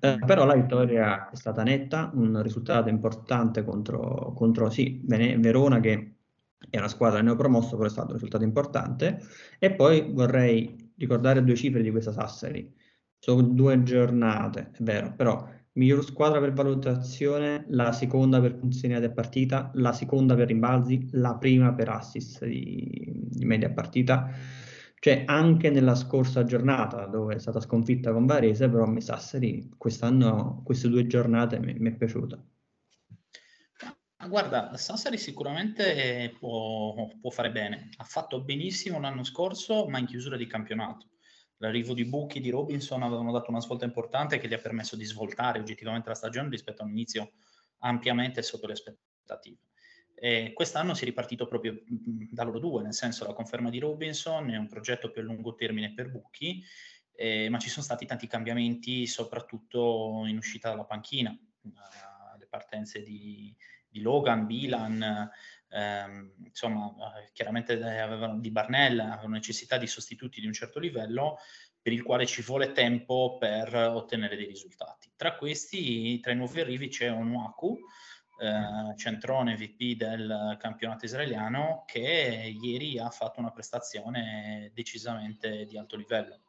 eh, 0.00 0.18
però 0.26 0.44
la 0.44 0.54
vittoria 0.54 1.30
è 1.30 1.34
stata 1.34 1.62
netta, 1.62 2.10
un 2.12 2.42
risultato 2.42 2.90
importante 2.90 3.64
contro, 3.64 4.34
contro 4.36 4.68
sì, 4.68 5.00
Verona 5.06 5.80
che 5.80 6.16
è 6.68 6.76
una 6.76 6.88
squadra 6.88 7.22
neopromossa, 7.22 7.76
però 7.76 7.86
è 7.86 7.90
stato 7.90 8.08
un 8.08 8.14
risultato 8.14 8.44
importante. 8.44 9.22
E 9.58 9.72
poi 9.72 10.12
vorrei 10.12 10.92
ricordare 10.98 11.42
due 11.42 11.54
cifre 11.56 11.80
di 11.80 11.90
questa 11.90 12.12
Sassari. 12.12 12.70
Sono 13.18 13.40
due 13.40 13.82
giornate, 13.82 14.72
è 14.74 14.82
vero, 14.82 15.14
però 15.16 15.48
miglior 15.74 16.04
squadra 16.04 16.40
per 16.40 16.52
valutazione, 16.52 17.66
la 17.68 17.92
seconda 17.92 18.40
per 18.40 18.56
funzioni 18.56 18.94
a 18.94 19.10
partita, 19.10 19.70
la 19.74 19.92
seconda 19.92 20.34
per 20.34 20.48
rimbalzi, 20.48 21.08
la 21.12 21.36
prima 21.36 21.72
per 21.72 21.88
assist 21.88 22.44
di, 22.44 23.28
di 23.30 23.44
media 23.44 23.70
partita 23.70 24.30
cioè, 25.04 25.24
anche 25.26 25.68
nella 25.68 25.94
scorsa 25.94 26.44
giornata, 26.44 27.04
dove 27.04 27.34
è 27.34 27.38
stata 27.38 27.60
sconfitta 27.60 28.10
con 28.10 28.24
Varese, 28.24 28.70
però 28.70 28.86
mi 28.86 29.02
Sassari 29.02 29.68
quest'anno, 29.76 30.62
queste 30.64 30.88
due 30.88 31.06
giornate 31.06 31.58
mi, 31.58 31.74
mi 31.74 31.90
è 31.90 31.94
piaciuta. 31.94 32.42
Guarda, 34.26 34.74
Sassari 34.78 35.18
sicuramente 35.18 36.34
può, 36.38 37.10
può, 37.20 37.28
fare 37.28 37.52
bene. 37.52 37.90
Ha 37.98 38.04
fatto 38.04 38.42
benissimo 38.44 38.98
l'anno 38.98 39.24
scorso, 39.24 39.86
ma 39.88 39.98
in 39.98 40.06
chiusura 40.06 40.38
di 40.38 40.46
campionato. 40.46 41.06
L'arrivo 41.58 41.94
di 41.94 42.04
Bucchi 42.04 42.38
e 42.38 42.40
di 42.40 42.50
Robinson 42.50 43.02
avevano 43.02 43.32
dato 43.32 43.50
una 43.50 43.60
svolta 43.60 43.84
importante 43.84 44.38
che 44.38 44.48
gli 44.48 44.54
ha 44.54 44.58
permesso 44.58 44.96
di 44.96 45.04
svoltare 45.04 45.60
oggettivamente 45.60 46.08
la 46.08 46.14
stagione 46.14 46.48
rispetto 46.48 46.82
a 46.82 46.84
un 46.84 46.90
inizio 46.90 47.32
ampiamente 47.78 48.42
sotto 48.42 48.66
le 48.66 48.72
aspettative. 48.72 49.58
E 50.14 50.52
quest'anno 50.54 50.94
si 50.94 51.02
è 51.02 51.06
ripartito 51.06 51.46
proprio 51.46 51.72
mm, 51.72 52.28
da 52.30 52.44
loro 52.44 52.58
due, 52.58 52.82
nel 52.82 52.94
senso 52.94 53.26
la 53.26 53.34
conferma 53.34 53.68
di 53.68 53.78
Robinson 53.78 54.50
è 54.50 54.56
un 54.56 54.68
progetto 54.68 55.10
più 55.10 55.20
a 55.20 55.24
lungo 55.24 55.54
termine 55.54 55.92
per 55.92 56.10
Bucchi, 56.10 56.62
eh, 57.14 57.48
ma 57.48 57.58
ci 57.58 57.68
sono 57.68 57.84
stati 57.84 58.06
tanti 58.06 58.26
cambiamenti, 58.26 59.06
soprattutto 59.06 60.24
in 60.26 60.36
uscita 60.36 60.70
dalla 60.70 60.84
panchina, 60.84 61.36
partenze 62.54 63.02
di, 63.02 63.52
di 63.88 64.00
Logan, 64.00 64.46
Bilan, 64.46 65.30
ehm, 65.70 66.34
insomma, 66.44 66.94
eh, 67.18 67.30
chiaramente 67.32 67.72
avevano 67.72 68.38
di 68.38 68.52
Barnell, 68.52 69.00
avevano 69.00 69.34
necessità 69.34 69.76
di 69.76 69.88
sostituti 69.88 70.40
di 70.40 70.46
un 70.46 70.52
certo 70.52 70.78
livello, 70.78 71.38
per 71.82 71.92
il 71.92 72.02
quale 72.02 72.26
ci 72.26 72.42
vuole 72.42 72.70
tempo 72.70 73.36
per 73.38 73.74
ottenere 73.74 74.36
dei 74.36 74.46
risultati. 74.46 75.10
Tra 75.16 75.34
questi, 75.34 76.20
tra 76.20 76.32
i 76.32 76.36
nuovi 76.36 76.60
arrivi 76.60 76.88
c'è 76.88 77.10
Onuaku, 77.10 77.76
eh, 78.38 78.96
centrone 78.96 79.56
VP 79.56 79.96
del 79.96 80.56
campionato 80.58 81.04
israeliano 81.04 81.84
che 81.86 82.56
ieri 82.60 82.98
ha 82.98 83.10
fatto 83.10 83.40
una 83.40 83.50
prestazione 83.50 84.70
decisamente 84.74 85.64
di 85.66 85.76
alto 85.76 85.96
livello. 85.96 86.40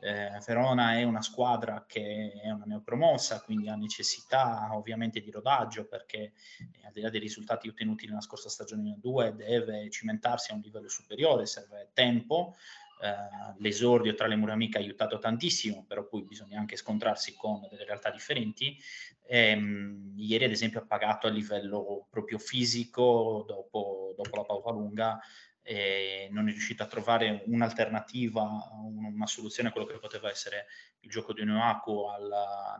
Eh, 0.00 0.40
Verona 0.46 0.96
è 0.96 1.02
una 1.02 1.22
squadra 1.22 1.84
che 1.86 2.32
è 2.42 2.50
una 2.50 2.64
neopromossa, 2.66 3.40
quindi 3.42 3.68
ha 3.68 3.74
necessità 3.74 4.68
ovviamente 4.72 5.20
di 5.20 5.30
rodaggio 5.30 5.86
perché 5.86 6.18
eh, 6.18 6.86
al 6.86 6.92
di 6.92 7.00
là 7.00 7.10
dei 7.10 7.20
risultati 7.20 7.68
ottenuti 7.68 8.06
nella 8.06 8.20
scorsa 8.20 8.48
stagione 8.48 8.96
2 9.00 9.34
deve 9.34 9.90
cimentarsi 9.90 10.52
a 10.52 10.54
un 10.54 10.60
livello 10.60 10.88
superiore, 10.88 11.46
serve 11.46 11.90
tempo, 11.92 12.54
Uh, 12.98 13.54
l'esordio 13.58 14.12
tra 14.14 14.26
le 14.26 14.34
mura 14.34 14.54
amiche 14.54 14.76
ha 14.78 14.80
aiutato 14.80 15.20
tantissimo, 15.20 15.84
però 15.86 16.04
poi 16.04 16.24
bisogna 16.24 16.58
anche 16.58 16.74
scontrarsi 16.74 17.36
con 17.36 17.64
delle 17.70 17.84
realtà 17.84 18.10
differenti. 18.10 18.76
E, 19.24 19.54
um, 19.54 20.14
ieri, 20.16 20.46
ad 20.46 20.50
esempio, 20.50 20.80
ha 20.80 20.84
pagato 20.84 21.28
a 21.28 21.30
livello 21.30 22.08
proprio 22.10 22.38
fisico 22.38 23.44
dopo, 23.46 24.14
dopo 24.16 24.36
la 24.36 24.42
pausa 24.42 24.70
lunga 24.72 25.20
e 25.68 26.28
non 26.30 26.48
è 26.48 26.50
riuscito 26.50 26.82
a 26.82 26.86
trovare 26.86 27.42
un'alternativa, 27.44 28.40
una 28.84 29.26
soluzione 29.26 29.68
a 29.68 29.72
quello 29.72 29.86
che 29.86 29.98
poteva 29.98 30.30
essere 30.30 30.64
il 31.00 31.10
gioco 31.10 31.34
di 31.34 31.44
Noaku 31.44 32.06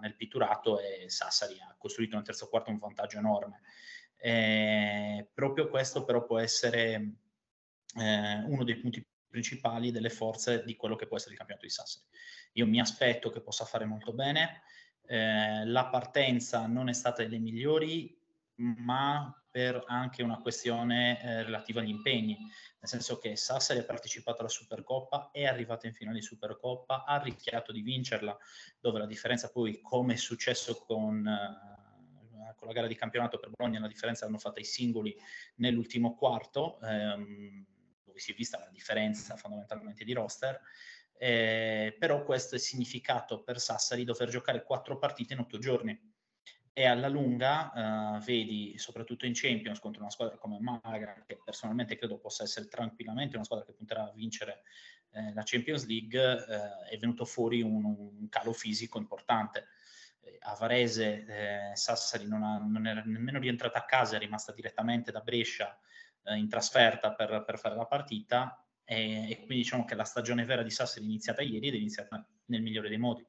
nel 0.01 0.17
pitturato 0.17 0.81
e 0.81 1.11
Sassari 1.11 1.61
ha 1.61 1.75
costruito 1.77 2.17
nel 2.17 2.25
terzo 2.25 2.49
quarto 2.49 2.71
un 2.71 2.79
vantaggio 2.79 3.19
enorme. 3.19 3.61
E 4.17 5.29
proprio 5.35 5.69
questo 5.69 6.07
però 6.07 6.25
può 6.25 6.39
essere 6.39 7.13
eh, 7.95 8.43
uno 8.47 8.65
dei 8.65 8.77
punti 8.77 9.07
principali 9.29 9.91
delle 9.91 10.09
forze 10.09 10.65
di 10.65 10.75
quello 10.75 10.97
che 10.97 11.07
può 11.07 11.19
essere 11.19 11.33
il 11.33 11.37
campionato 11.37 11.67
di 11.67 11.73
Sassari. 11.73 12.07
Io 12.53 12.67
mi 12.67 12.81
aspetto 12.81 13.29
che 13.29 13.43
possa 13.43 13.67
fare 13.67 13.85
molto 13.85 14.15
bene, 14.15 14.63
eh, 15.05 15.67
la 15.67 15.89
partenza 15.89 16.67
non 16.67 16.89
è 16.89 16.95
stata 16.95 17.23
delle 17.23 17.39
migliori, 17.39 18.19
ma 18.55 19.31
per 19.59 19.83
anche 19.89 20.23
una 20.23 20.39
questione 20.39 21.21
eh, 21.21 21.43
relativa 21.43 21.81
agli 21.81 21.89
impegni, 21.89 22.37
nel 22.39 22.89
senso 22.89 23.19
che 23.19 23.35
Sassari 23.35 23.81
ha 23.81 23.85
partecipato 23.85 24.39
alla 24.39 24.49
Supercoppa, 24.49 25.31
è 25.33 25.47
arrivata 25.47 25.89
in 25.89 25.95
finale 25.95 26.21
di 26.21 26.25
Supercoppa, 26.25 27.03
ha 27.03 27.21
rischiato 27.21 27.73
di 27.73 27.83
vincerla, 27.83 28.39
dove 28.79 29.01
la 29.01 29.07
differenza 29.07 29.51
poi, 29.51 29.81
come 29.81 30.15
è 30.15 30.17
successo 30.17 30.77
con, 30.77 31.27
eh, 31.27 32.55
con 32.55 32.69
la 32.69 32.73
gara 32.73 32.87
di 32.87 32.95
campionato 32.95 33.41
per 33.41 33.51
Bologna 33.51 33.81
la 33.81 33.89
differenza 33.89 34.27
l'hanno 34.27 34.39
fatta 34.39 34.61
i 34.61 34.65
singoli 34.65 35.13
nell'ultimo 35.57 36.15
quarto, 36.15 36.79
ehm, 36.81 37.67
dove 38.05 38.21
si 38.21 38.31
è 38.31 38.37
vista 38.37 38.61
la 38.61 38.71
differenza 38.71 39.35
fondamentalmente 39.35 40.05
di 40.05 40.13
roster, 40.13 40.61
eh, 41.19 41.97
però 41.99 42.23
questo 42.23 42.55
è 42.55 42.59
significato 42.59 43.43
per 43.43 43.59
Sassari 43.59 44.05
dover 44.05 44.29
giocare 44.29 44.63
quattro 44.63 44.99
partite 44.99 45.33
in 45.33 45.41
otto 45.41 45.59
giorni 45.59 46.08
e 46.79 46.87
alla 46.87 47.09
lunga 47.09 47.73
uh, 47.75 48.19
vedi 48.21 48.79
soprattutto 48.79 49.27
in 49.27 49.33
Champions 49.35 49.81
contro 49.81 50.01
una 50.01 50.13
squadra 50.13 50.37
come 50.37 50.61
Malaga 50.61 51.25
che 51.27 51.41
personalmente 51.45 51.97
credo 51.97 52.19
possa 52.19 52.45
essere 52.45 52.69
tranquillamente 52.69 53.35
una 53.35 53.45
squadra 53.45 53.67
che 53.67 53.73
punterà 53.73 54.05
a 54.05 54.13
vincere 54.13 54.63
eh, 55.11 55.33
la 55.33 55.43
Champions 55.45 55.87
League 55.87 56.21
eh, 56.21 56.95
è 56.95 56.97
venuto 56.99 57.25
fuori 57.25 57.63
un, 57.63 57.85
un 57.85 58.29
calo 58.29 58.53
fisico 58.53 58.99
importante. 58.99 59.67
Eh, 60.21 60.39
a 60.43 60.55
Varese 60.55 61.25
eh, 61.27 61.75
Sassari 61.75 62.29
non, 62.29 62.45
ha, 62.45 62.59
non, 62.59 62.87
era 62.87 63.03
nemmeno 63.05 63.41
rientrata 63.41 63.79
a 63.79 63.85
casa 63.85 64.15
è 64.15 64.21
rimasta 64.21 64.53
direttamente 64.53 65.11
da 65.11 65.19
Brescia 65.19 65.77
eh, 66.23 66.37
in 66.37 66.49
trasferta 66.49 67.13
per, 67.13 67.43
per, 67.45 67.59
fare 67.59 67.75
la 67.75 67.87
partita. 67.87 68.65
E, 68.85 69.31
e 69.31 69.37
quindi 69.39 69.57
diciamo 69.57 69.85
che 69.85 69.97
la 69.97 70.05
stagione 70.05 70.45
vera 70.45 70.63
di 70.63 70.71
Sassari 70.71 71.07
è 71.07 71.09
iniziata 71.09 71.43
ieri 71.43 71.67
ed 71.67 71.75
è 71.75 71.79
iniziata 71.79 72.25
nel 72.45 72.63
migliore 72.63 72.89
dei 72.89 72.99
modi 72.99 73.27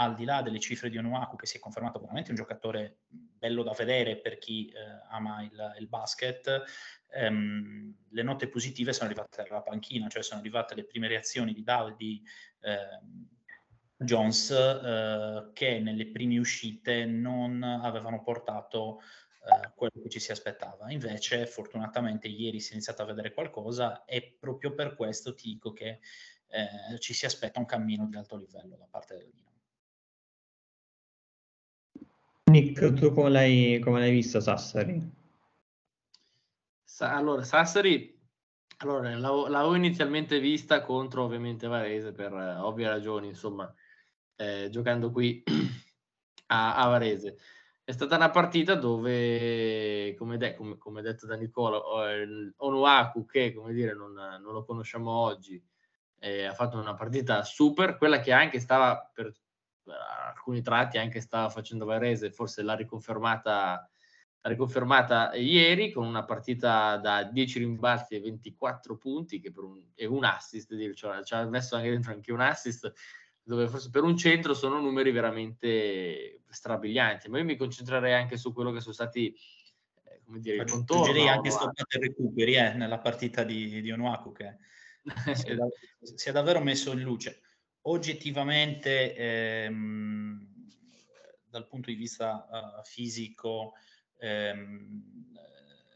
al 0.00 0.14
di 0.14 0.24
là 0.24 0.42
delle 0.42 0.60
cifre 0.60 0.90
di 0.90 0.98
Onuaku, 0.98 1.36
che 1.36 1.46
si 1.46 1.56
è 1.56 1.60
confermato 1.60 1.98
veramente 1.98 2.30
un 2.30 2.36
giocatore 2.36 2.98
bello 3.08 3.62
da 3.62 3.72
vedere 3.72 4.18
per 4.18 4.38
chi 4.38 4.68
eh, 4.68 4.74
ama 5.10 5.42
il, 5.42 5.74
il 5.80 5.88
basket, 5.88 6.62
ehm, 7.10 7.94
le 8.10 8.22
note 8.22 8.48
positive 8.48 8.92
sono 8.92 9.08
arrivate 9.08 9.44
dalla 9.48 9.62
panchina, 9.62 10.08
cioè 10.08 10.22
sono 10.22 10.40
arrivate 10.40 10.74
le 10.74 10.84
prime 10.84 11.08
reazioni 11.08 11.52
di 11.52 11.62
Davide 11.62 12.22
eh, 12.60 13.00
Jones 13.96 14.50
eh, 14.50 15.50
che 15.52 15.80
nelle 15.80 16.06
prime 16.06 16.38
uscite 16.38 17.04
non 17.04 17.62
avevano 17.64 18.22
portato 18.22 19.00
eh, 19.00 19.72
quello 19.74 20.00
che 20.00 20.08
ci 20.08 20.20
si 20.20 20.30
aspettava. 20.30 20.92
Invece, 20.92 21.44
fortunatamente, 21.46 22.28
ieri 22.28 22.60
si 22.60 22.70
è 22.70 22.74
iniziato 22.74 23.02
a 23.02 23.06
vedere 23.06 23.32
qualcosa 23.32 24.04
e 24.04 24.36
proprio 24.38 24.74
per 24.74 24.94
questo 24.94 25.34
ti 25.34 25.48
dico 25.48 25.72
che 25.72 25.98
eh, 26.50 26.98
ci 27.00 27.14
si 27.14 27.26
aspetta 27.26 27.58
un 27.58 27.66
cammino 27.66 28.06
di 28.06 28.16
alto 28.16 28.36
livello 28.36 28.76
da 28.76 28.86
parte 28.88 29.16
del 29.16 29.28
Dinamo. 29.30 29.47
Nick, 32.68 32.92
tu 32.92 33.14
come 33.14 33.30
l'hai, 33.30 33.78
come 33.78 33.98
l'hai 33.98 34.10
vista 34.10 34.40
Sassari? 34.40 35.00
Sa- 36.84 37.16
allora, 37.16 37.42
Sassari, 37.42 38.14
allora, 38.78 39.16
l'avevo, 39.16 39.74
inizialmente 39.74 40.38
vista 40.38 40.82
contro 40.82 41.24
ovviamente 41.24 41.66
Varese 41.66 42.12
per 42.12 42.30
eh, 42.34 42.56
ovvie 42.56 42.88
ragioni, 42.88 43.28
insomma, 43.28 43.72
eh, 44.36 44.68
giocando 44.70 45.10
qui 45.10 45.42
a, 46.48 46.76
a, 46.76 46.88
Varese. 46.88 47.38
È 47.84 47.92
stata 47.92 48.16
una 48.16 48.28
partita 48.30 48.74
dove, 48.74 50.14
come, 50.18 50.36
de- 50.36 50.54
come, 50.54 50.76
come 50.76 51.00
detto 51.00 51.24
da 51.26 51.36
Nicola, 51.36 51.80
Onuaku, 52.58 53.24
che 53.24 53.54
come 53.54 53.72
dire 53.72 53.94
non, 53.94 54.12
non 54.12 54.52
lo 54.52 54.62
conosciamo 54.66 55.10
oggi, 55.10 55.62
eh, 56.18 56.44
ha 56.44 56.52
fatto 56.52 56.78
una 56.78 56.94
partita 56.94 57.42
super, 57.44 57.96
quella 57.96 58.20
che 58.20 58.32
anche 58.32 58.60
stava 58.60 59.10
per 59.14 59.32
alcuni 59.90 60.62
tratti 60.62 60.98
anche 60.98 61.20
stava 61.20 61.48
facendo 61.48 61.84
Varese, 61.84 62.30
forse 62.30 62.62
l'ha 62.62 62.74
riconfermata, 62.74 63.88
l'ha 64.40 64.50
riconfermata 64.50 65.34
ieri 65.34 65.92
con 65.92 66.06
una 66.06 66.24
partita 66.24 66.96
da 66.96 67.24
10 67.24 67.58
rimbalzi 67.58 68.14
e 68.14 68.20
24 68.20 68.96
punti 68.96 69.40
che 69.40 69.50
per 69.50 69.64
un, 69.64 69.80
e 69.94 70.06
un 70.06 70.24
assist, 70.24 70.92
cioè, 70.94 71.22
ci 71.22 71.34
ha 71.34 71.44
messo 71.46 71.76
anche 71.76 71.90
dentro 71.90 72.12
anche 72.12 72.32
un 72.32 72.40
assist 72.40 72.92
dove 73.42 73.66
forse 73.66 73.88
per 73.88 74.02
un 74.02 74.14
centro 74.14 74.52
sono 74.52 74.78
numeri 74.78 75.10
veramente 75.10 76.42
strabilianti, 76.50 77.30
ma 77.30 77.38
io 77.38 77.44
mi 77.44 77.56
concentrerei 77.56 78.12
anche 78.12 78.36
su 78.36 78.52
quello 78.52 78.70
che 78.72 78.80
sono 78.80 78.92
stati 78.92 79.34
eh, 80.04 80.20
come 80.26 80.38
dire, 80.38 80.56
il 80.56 80.70
contorno. 80.70 81.04
Aggiungerei 81.04 81.28
anche 81.30 81.50
stoppate 81.50 81.98
recuperi 81.98 82.56
eh, 82.56 82.74
nella 82.74 82.98
partita 82.98 83.44
di, 83.44 83.80
di 83.80 83.90
Onuaku 83.90 84.32
che 84.32 84.56
si 85.34 85.46
è, 85.46 85.56
si 85.98 86.28
è 86.28 86.32
davvero 86.32 86.60
messo 86.60 86.92
in 86.92 87.00
luce 87.00 87.40
oggettivamente 87.90 89.14
ehm, 89.14 90.46
dal 91.48 91.66
punto 91.66 91.90
di 91.90 91.96
vista 91.96 92.46
uh, 92.50 92.84
fisico 92.84 93.74
ehm, 94.18 95.36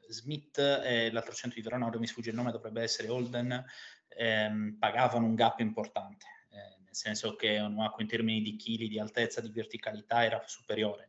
Smith 0.08 0.58
e 0.58 1.10
l'altro 1.10 1.32
centro 1.32 1.58
di 1.58 1.64
Verona, 1.64 1.86
ora 1.86 1.98
mi 1.98 2.06
sfugge 2.06 2.30
il 2.30 2.36
nome, 2.36 2.52
dovrebbe 2.52 2.82
essere 2.82 3.08
Holden, 3.08 3.64
ehm, 4.08 4.76
pagavano 4.78 5.26
un 5.26 5.34
gap 5.34 5.60
importante, 5.60 6.26
eh, 6.50 6.82
nel 6.84 6.94
senso 6.94 7.34
che 7.34 7.58
Onuaku 7.60 8.02
in 8.02 8.08
termini 8.08 8.42
di 8.42 8.56
chili, 8.56 8.88
di 8.88 8.98
altezza, 8.98 9.40
di 9.40 9.50
verticalità 9.50 10.24
era 10.24 10.42
superiore, 10.46 11.08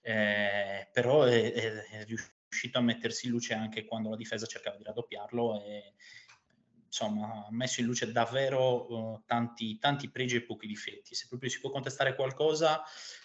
eh, 0.00 0.88
però 0.92 1.22
è, 1.22 1.52
è, 1.52 2.04
riuscito 2.04 2.78
a 2.78 2.82
mettersi 2.82 3.26
in 3.26 3.32
luce 3.32 3.54
anche 3.54 3.84
quando 3.84 4.10
la 4.10 4.16
difesa 4.16 4.46
cercava 4.46 4.76
di 4.76 4.82
raddoppiarlo 4.82 5.62
e, 5.62 5.94
insomma, 6.90 7.46
ha 7.46 7.52
messo 7.52 7.80
in 7.80 7.86
luce 7.86 8.10
davvero 8.10 8.92
uh, 8.92 9.22
tanti, 9.24 9.78
tanti 9.78 10.10
pregi 10.10 10.36
e 10.36 10.42
pochi 10.42 10.66
difetti. 10.66 11.14
Se 11.14 11.26
proprio 11.28 11.48
si 11.48 11.60
può 11.60 11.70
contestare 11.70 12.16
qualcosa, 12.16 12.82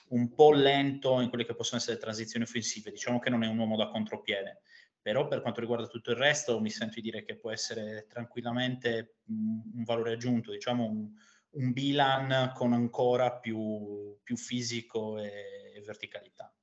un 0.09 0.31
po' 0.33 0.51
lento 0.51 1.19
in 1.19 1.29
quelle 1.29 1.45
che 1.45 1.55
possono 1.55 1.81
essere 1.81 1.97
transizioni 1.97 2.45
offensive, 2.45 2.91
diciamo 2.91 3.17
che 3.17 3.31
non 3.31 3.43
è 3.43 3.47
un 3.47 3.57
uomo 3.57 3.75
da 3.75 3.87
contropiede, 3.87 4.61
però 5.01 5.27
per 5.27 5.41
quanto 5.41 5.61
riguarda 5.61 5.87
tutto 5.87 6.11
il 6.11 6.17
resto 6.17 6.59
mi 6.59 6.69
sento 6.69 6.95
di 6.95 7.01
dire 7.01 7.23
che 7.23 7.37
può 7.37 7.51
essere 7.51 8.05
tranquillamente 8.07 9.17
un, 9.29 9.61
un 9.73 9.83
valore 9.83 10.13
aggiunto, 10.13 10.51
diciamo 10.51 10.85
un, 10.85 11.09
un 11.49 11.71
bilan 11.71 12.51
con 12.53 12.71
ancora 12.71 13.31
più, 13.31 14.15
più 14.21 14.37
fisico 14.37 15.17
e, 15.17 15.73
e 15.75 15.81
verticalità. 15.81 16.53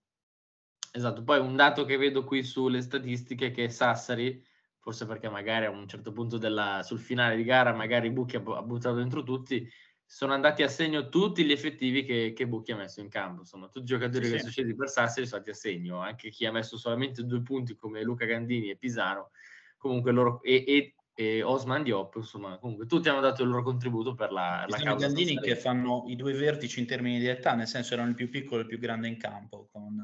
Esatto, 0.92 1.24
poi 1.24 1.40
un 1.40 1.56
dato 1.56 1.84
che 1.84 1.96
vedo 1.96 2.22
qui 2.22 2.44
sulle 2.44 2.80
statistiche 2.80 3.46
è 3.46 3.50
che 3.50 3.70
Sassari 3.70 4.50
forse 4.82 5.06
perché 5.06 5.28
magari 5.28 5.64
a 5.66 5.70
un 5.70 5.86
certo 5.86 6.10
punto 6.10 6.38
della, 6.38 6.82
sul 6.82 6.98
finale 6.98 7.36
di 7.36 7.44
gara 7.44 7.72
magari 7.72 8.10
Bucchi 8.10 8.34
ha, 8.34 8.40
buttato 8.40 8.96
dentro 8.96 9.22
tutti, 9.22 9.66
sono 10.04 10.32
andati 10.32 10.64
a 10.64 10.68
segno 10.68 11.08
tutti 11.08 11.44
gli 11.44 11.52
effettivi 11.52 12.04
che, 12.04 12.32
che 12.34 12.48
Bucchi 12.48 12.72
ha 12.72 12.76
messo 12.76 13.00
in 13.00 13.08
campo, 13.08 13.42
insomma 13.42 13.68
tutti 13.68 13.84
i 13.84 13.96
giocatori 13.96 14.24
sì, 14.24 14.32
che 14.32 14.36
sì. 14.36 14.40
sono 14.40 14.50
scesi 14.50 14.74
per 14.74 14.88
Sassari 14.88 15.26
sono 15.26 15.40
stati 15.40 15.50
a 15.50 15.54
segno, 15.54 16.00
anche 16.00 16.30
chi 16.30 16.46
ha 16.46 16.52
messo 16.52 16.76
solamente 16.76 17.24
due 17.24 17.42
punti 17.42 17.76
come 17.76 18.02
Luca 18.02 18.24
Gandini 18.24 18.70
e 18.70 18.76
Pisano, 18.76 19.30
comunque 19.78 20.10
loro, 20.10 20.42
e, 20.42 20.64
e, 20.66 20.94
e 21.14 21.42
Osman 21.44 21.84
Diop, 21.84 22.16
insomma 22.16 22.58
comunque 22.58 22.86
tutti 22.86 23.08
hanno 23.08 23.20
dato 23.20 23.44
il 23.44 23.50
loro 23.50 23.62
contributo 23.62 24.16
per 24.16 24.32
la, 24.32 24.66
la 24.68 24.78
causa. 24.78 25.06
Gandini 25.06 25.38
che 25.38 25.54
fanno 25.54 26.06
i 26.08 26.16
due 26.16 26.32
vertici 26.32 26.80
in 26.80 26.86
termini 26.86 27.20
di 27.20 27.28
età, 27.28 27.54
nel 27.54 27.68
senso 27.68 27.94
erano 27.94 28.08
il 28.08 28.16
più 28.16 28.28
piccolo 28.28 28.58
e 28.58 28.62
il 28.62 28.68
più 28.68 28.80
grande 28.80 29.06
in 29.06 29.16
campo, 29.16 29.68
con 29.70 29.96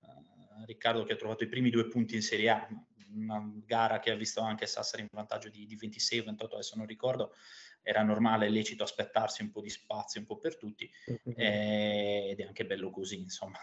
uh, 0.00 0.64
Riccardo 0.64 1.04
che 1.04 1.12
ha 1.12 1.16
trovato 1.16 1.44
i 1.44 1.48
primi 1.48 1.68
due 1.68 1.88
punti 1.88 2.14
in 2.14 2.22
Serie 2.22 2.48
A, 2.48 2.66
una 3.16 3.42
gara 3.64 3.98
che 3.98 4.10
ha 4.10 4.16
visto 4.16 4.40
anche 4.40 4.66
Sassari 4.66 5.02
in 5.02 5.08
vantaggio 5.10 5.48
di, 5.48 5.66
di 5.66 5.76
26 5.76 6.22
28, 6.22 6.54
adesso 6.54 6.76
non 6.76 6.86
ricordo, 6.86 7.34
era 7.82 8.02
normale, 8.02 8.48
lecito 8.48 8.82
aspettarsi 8.82 9.42
un 9.42 9.50
po' 9.50 9.60
di 9.60 9.70
spazio 9.70 10.20
un 10.20 10.26
po' 10.26 10.38
per 10.38 10.56
tutti 10.56 10.90
eh, 11.36 12.28
ed 12.30 12.40
è 12.40 12.44
anche 12.44 12.66
bello 12.66 12.90
così, 12.90 13.20
insomma. 13.20 13.58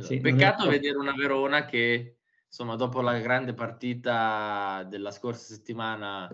Sì, 0.00 0.18
Peccato 0.18 0.68
vedere 0.68 0.98
una 0.98 1.14
Verona 1.14 1.64
che, 1.64 2.18
insomma, 2.46 2.76
dopo 2.76 3.00
la 3.00 3.18
grande 3.18 3.54
partita 3.54 4.84
della 4.88 5.10
scorsa 5.10 5.52
settimana 5.52 6.28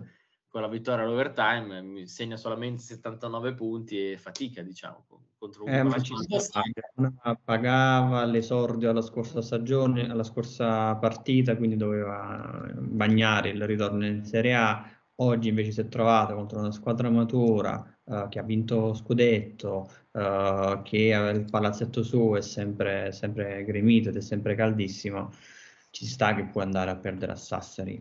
con 0.47 0.61
la 0.61 0.67
vittoria 0.67 1.03
all'overtime, 1.03 2.07
segna 2.07 2.37
solamente 2.37 2.81
79 2.81 3.53
punti 3.53 4.11
e 4.11 4.17
fatica, 4.17 4.61
diciamo, 4.61 5.05
contro 5.37 5.63
un 5.63 5.69
eh, 5.69 7.37
pagava 7.43 8.25
l'esordio 8.25 8.89
alla 8.89 9.01
scorsa 9.01 9.41
stagione, 9.41 10.09
alla 10.09 10.23
scorsa 10.23 10.95
partita, 10.95 11.55
quindi 11.55 11.75
doveva 11.75 12.71
bagnare 12.79 13.49
il 13.49 13.65
ritorno 13.65 14.05
in 14.05 14.25
Serie 14.25 14.55
A. 14.55 14.89
Oggi 15.19 15.49
invece 15.49 15.71
si 15.71 15.81
è 15.81 15.87
trovato 15.87 16.35
contro 16.35 16.59
una 16.59 16.71
squadra 16.71 17.09
matura 17.09 17.97
uh, 18.03 18.27
che 18.29 18.37
ha 18.37 18.43
vinto 18.43 18.93
scudetto, 18.93 19.89
uh, 20.11 20.81
che 20.83 21.31
il 21.33 21.45
palazzetto 21.49 22.03
suo 22.03 22.37
è 22.37 22.41
sempre, 22.41 23.11
sempre 23.11 23.63
gremito 23.65 24.09
ed 24.09 24.17
è 24.17 24.21
sempre 24.21 24.53
caldissimo. 24.55 25.31
Ci 25.89 26.05
sta 26.05 26.35
che 26.35 26.45
può 26.45 26.61
andare 26.61 26.91
a 26.91 26.95
perdere 26.97 27.31
a 27.31 27.35
Sassari. 27.35 27.99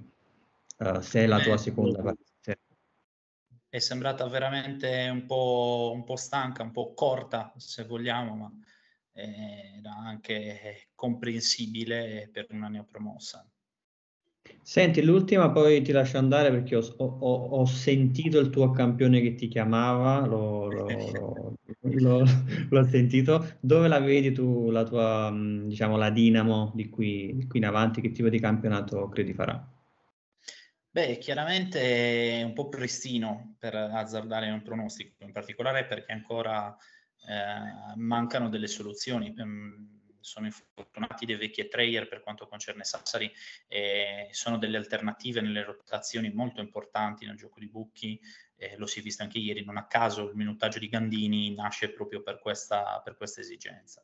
Uh, 0.78 1.00
se 1.00 1.20
è 1.22 1.26
la 1.26 1.40
tua 1.40 1.56
seconda 1.56 2.02
partita 2.02 2.25
è 3.76 3.80
sembrata 3.80 4.26
veramente 4.26 5.08
un 5.10 5.26
po', 5.26 5.92
un 5.94 6.04
po' 6.04 6.16
stanca, 6.16 6.62
un 6.62 6.72
po' 6.72 6.94
corta 6.94 7.52
se 7.56 7.84
vogliamo, 7.84 8.34
ma 8.34 8.50
era 9.12 9.94
anche 9.96 10.88
comprensibile 10.94 12.28
per 12.32 12.46
una 12.50 12.68
neopromossa. 12.68 13.46
Senti, 14.62 15.02
l'ultima 15.02 15.50
poi 15.50 15.82
ti 15.82 15.92
lascio 15.92 16.18
andare 16.18 16.50
perché 16.50 16.76
ho, 16.76 16.94
ho, 16.96 17.34
ho 17.48 17.64
sentito 17.66 18.38
il 18.38 18.50
tuo 18.50 18.70
campione 18.70 19.20
che 19.20 19.34
ti 19.34 19.48
chiamava, 19.48 20.26
l'ho, 20.26 20.66
l'ho, 20.68 21.56
l'ho, 22.70 22.84
sentito. 22.84 23.58
Dove 23.60 23.88
la 23.88 24.00
vedi 24.00 24.32
tu, 24.32 24.70
la 24.70 24.84
tua, 24.84 25.32
diciamo, 25.64 25.96
la 25.96 26.10
Dinamo 26.10 26.72
di 26.74 26.88
qui, 26.88 27.32
di 27.34 27.46
qui 27.46 27.58
in 27.58 27.66
avanti? 27.66 28.00
Che 28.00 28.10
tipo 28.10 28.28
di 28.28 28.40
campionato 28.40 29.08
credi 29.08 29.34
farà? 29.34 29.75
Beh, 30.96 31.18
chiaramente 31.18 32.40
è 32.40 32.42
un 32.42 32.54
po' 32.54 32.70
prestino 32.70 33.56
per 33.58 33.74
azzardare 33.74 34.48
un 34.48 34.62
pronostico, 34.62 35.24
in 35.24 35.30
particolare 35.30 35.84
perché 35.84 36.10
ancora 36.10 36.74
eh, 37.28 37.96
mancano 37.96 38.48
delle 38.48 38.66
soluzioni. 38.66 39.34
Um, 39.36 39.94
sono 40.20 40.46
infortunati 40.46 41.26
dei 41.26 41.36
vecchi 41.36 41.68
Treyer 41.68 42.08
per 42.08 42.22
quanto 42.22 42.48
concerne 42.48 42.82
Sassari, 42.82 43.30
eh, 43.68 44.28
sono 44.30 44.56
delle 44.56 44.78
alternative 44.78 45.42
nelle 45.42 45.64
rotazioni 45.64 46.32
molto 46.32 46.62
importanti 46.62 47.26
nel 47.26 47.36
gioco 47.36 47.60
di 47.60 47.68
Bucchi, 47.68 48.18
eh, 48.56 48.78
lo 48.78 48.86
si 48.86 49.00
è 49.00 49.02
visto 49.02 49.22
anche 49.22 49.36
ieri, 49.36 49.66
non 49.66 49.76
a 49.76 49.86
caso 49.86 50.30
il 50.30 50.34
minutaggio 50.34 50.78
di 50.78 50.88
Gandini 50.88 51.54
nasce 51.54 51.90
proprio 51.90 52.22
per 52.22 52.38
questa, 52.38 53.02
per 53.04 53.18
questa 53.18 53.42
esigenza. 53.42 54.02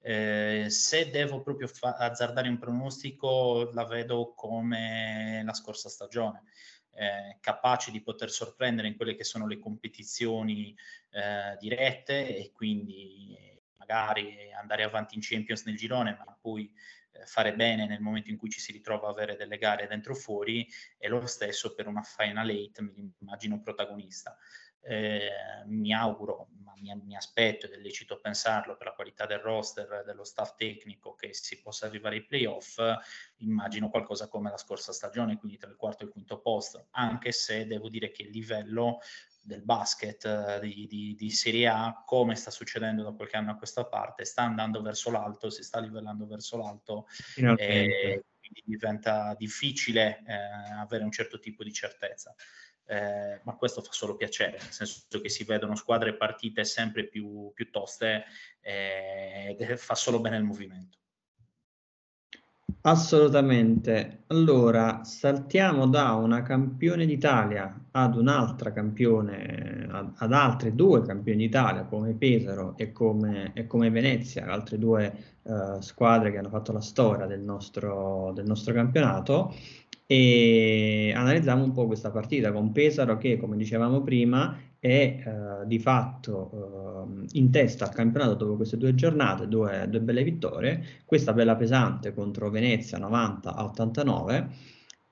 Eh, 0.00 0.66
se 0.68 1.10
devo 1.10 1.42
proprio 1.42 1.66
fa- 1.66 1.96
azzardare 1.96 2.48
un 2.48 2.58
pronostico, 2.58 3.70
la 3.72 3.84
vedo 3.84 4.34
come 4.34 5.42
la 5.44 5.52
scorsa 5.52 5.88
stagione. 5.88 6.44
Eh, 6.92 7.38
capaci 7.40 7.90
di 7.90 8.02
poter 8.02 8.30
sorprendere 8.30 8.88
in 8.88 8.96
quelle 8.96 9.14
che 9.14 9.24
sono 9.24 9.46
le 9.46 9.58
competizioni 9.58 10.74
eh, 11.10 11.56
dirette 11.58 12.36
e 12.36 12.52
quindi 12.52 13.36
magari 13.76 14.52
andare 14.52 14.82
avanti 14.82 15.14
in 15.14 15.20
Champions 15.22 15.64
nel 15.64 15.76
girone, 15.76 16.16
ma 16.24 16.36
poi 16.40 16.72
eh, 17.12 17.26
fare 17.26 17.54
bene 17.54 17.86
nel 17.86 18.00
momento 18.00 18.30
in 18.30 18.36
cui 18.36 18.50
ci 18.50 18.60
si 18.60 18.72
ritrova 18.72 19.08
a 19.08 19.10
avere 19.10 19.36
delle 19.36 19.58
gare 19.58 19.86
dentro 19.86 20.12
o 20.12 20.16
fuori 20.16 20.68
e 20.98 21.08
lo 21.08 21.24
stesso 21.26 21.74
per 21.74 21.86
una 21.86 22.02
Final 22.02 22.48
8 22.50 22.82
mi 22.82 23.14
immagino 23.20 23.60
protagonista. 23.60 24.36
Eh, 24.80 25.30
mi 25.66 25.92
auguro, 25.92 26.48
ma 26.62 26.72
mi, 26.78 26.94
mi, 27.04 27.16
aspetto 27.16 27.66
ed 27.66 27.72
è 27.72 27.76
lecito 27.78 28.20
pensarlo 28.20 28.76
per 28.76 28.86
la 28.86 28.92
qualità 28.92 29.26
del 29.26 29.40
roster, 29.40 30.04
dello 30.04 30.22
staff 30.22 30.54
tecnico 30.54 31.14
che 31.14 31.34
si 31.34 31.60
possa 31.60 31.86
arrivare 31.86 32.16
ai 32.16 32.24
playoff, 32.24 32.80
immagino 33.38 33.90
qualcosa 33.90 34.28
come 34.28 34.50
la 34.50 34.58
scorsa 34.58 34.92
stagione, 34.92 35.38
quindi 35.38 35.58
tra 35.58 35.68
il 35.68 35.76
quarto 35.76 36.04
e 36.04 36.06
il 36.06 36.12
quinto 36.12 36.40
posto, 36.40 36.86
anche 36.92 37.32
se 37.32 37.66
devo 37.66 37.88
dire 37.88 38.12
che 38.12 38.22
il 38.22 38.30
livello 38.30 39.00
del 39.46 39.62
basket 39.62 40.24
eh, 40.24 40.60
di, 40.60 40.86
di, 40.88 41.14
di, 41.14 41.30
Serie 41.30 41.68
A, 41.68 42.02
come 42.04 42.34
sta 42.34 42.50
succedendo 42.50 43.02
da 43.02 43.12
qualche 43.12 43.36
anno 43.36 43.52
a 43.52 43.56
questa 43.56 43.86
parte, 43.86 44.24
sta 44.24 44.42
andando 44.42 44.82
verso 44.82 45.10
l'alto, 45.10 45.50
si 45.50 45.62
sta 45.62 45.78
livellando 45.78 46.26
verso 46.26 46.56
l'alto 46.56 47.06
e 47.56 48.24
quindi 48.38 48.62
diventa 48.64 49.34
difficile 49.38 50.22
eh, 50.26 50.34
avere 50.78 51.04
un 51.04 51.12
certo 51.12 51.38
tipo 51.38 51.62
di 51.62 51.72
certezza. 51.72 52.34
Eh, 52.88 53.40
ma 53.42 53.56
questo 53.56 53.82
fa 53.82 53.90
solo 53.90 54.14
piacere, 54.14 54.58
nel 54.60 54.70
senso 54.70 55.20
che 55.20 55.28
si 55.28 55.42
vedono 55.42 55.74
squadre 55.74 56.10
e 56.10 56.14
partite 56.14 56.62
sempre 56.64 57.08
più, 57.08 57.50
più 57.52 57.70
toste 57.70 58.24
eh, 58.60 59.56
ed 59.58 59.76
fa 59.76 59.96
solo 59.96 60.20
bene 60.20 60.36
il 60.36 60.44
movimento. 60.44 60.98
Assolutamente. 62.82 64.22
Allora, 64.28 65.02
saltiamo 65.02 65.88
da 65.88 66.12
una 66.12 66.42
campione 66.42 67.04
d'Italia 67.04 67.86
ad 67.90 68.16
un'altra 68.16 68.70
campione, 68.70 69.88
ad, 69.90 70.12
ad 70.16 70.32
altre 70.32 70.72
due 70.72 71.02
campioni 71.02 71.46
d'Italia 71.46 71.84
come 71.84 72.14
Pesaro 72.14 72.76
e 72.76 72.92
come, 72.92 73.50
e 73.54 73.66
come 73.66 73.90
Venezia, 73.90 74.46
altre 74.46 74.78
due 74.78 75.12
uh, 75.42 75.80
squadre 75.80 76.30
che 76.30 76.38
hanno 76.38 76.48
fatto 76.48 76.70
la 76.70 76.80
storia 76.80 77.26
del 77.26 77.40
nostro, 77.40 78.30
del 78.34 78.46
nostro 78.46 78.72
campionato 78.72 79.52
e 80.06 81.12
analizziamo 81.14 81.64
un 81.64 81.72
po' 81.72 81.86
questa 81.86 82.10
partita 82.10 82.52
con 82.52 82.70
Pesaro 82.72 83.16
che, 83.16 83.36
come 83.36 83.56
dicevamo 83.56 84.02
prima, 84.02 84.56
è 84.78 84.86
eh, 85.62 85.66
di 85.66 85.78
fatto 85.80 87.08
eh, 87.10 87.38
in 87.38 87.50
testa 87.50 87.86
al 87.86 87.94
campionato 87.94 88.34
dopo 88.34 88.56
queste 88.56 88.76
due 88.76 88.94
giornate, 88.94 89.48
due, 89.48 89.86
due, 89.88 90.00
belle 90.00 90.22
vittorie, 90.22 90.82
questa 91.04 91.32
bella 91.32 91.56
pesante 91.56 92.14
contro 92.14 92.50
Venezia 92.50 92.98
90 92.98 93.54
a 93.54 93.64
89 93.64 94.48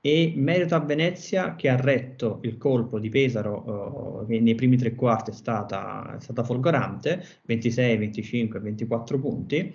e 0.01 0.33
merito 0.37 0.75
a 0.77 0.81
Venezia 0.81 1.57
che 1.57 1.69
ha 1.69 1.77
retto 1.77 2.39
il 2.43 2.57
colpo 2.57 3.01
di 3.01 3.09
Pesaro 3.09 4.23
eh, 4.23 4.27
che 4.27 4.41
nei 4.41 4.55
primi 4.55 4.77
tre 4.77 4.95
quarti 4.95 5.31
è 5.31 5.35
stata, 5.35 6.15
è 6.17 6.21
stata 6.21 6.45
folgorante, 6.45 7.25
26, 7.45 7.97
25, 7.97 8.61
24 8.61 9.19
punti, 9.19 9.75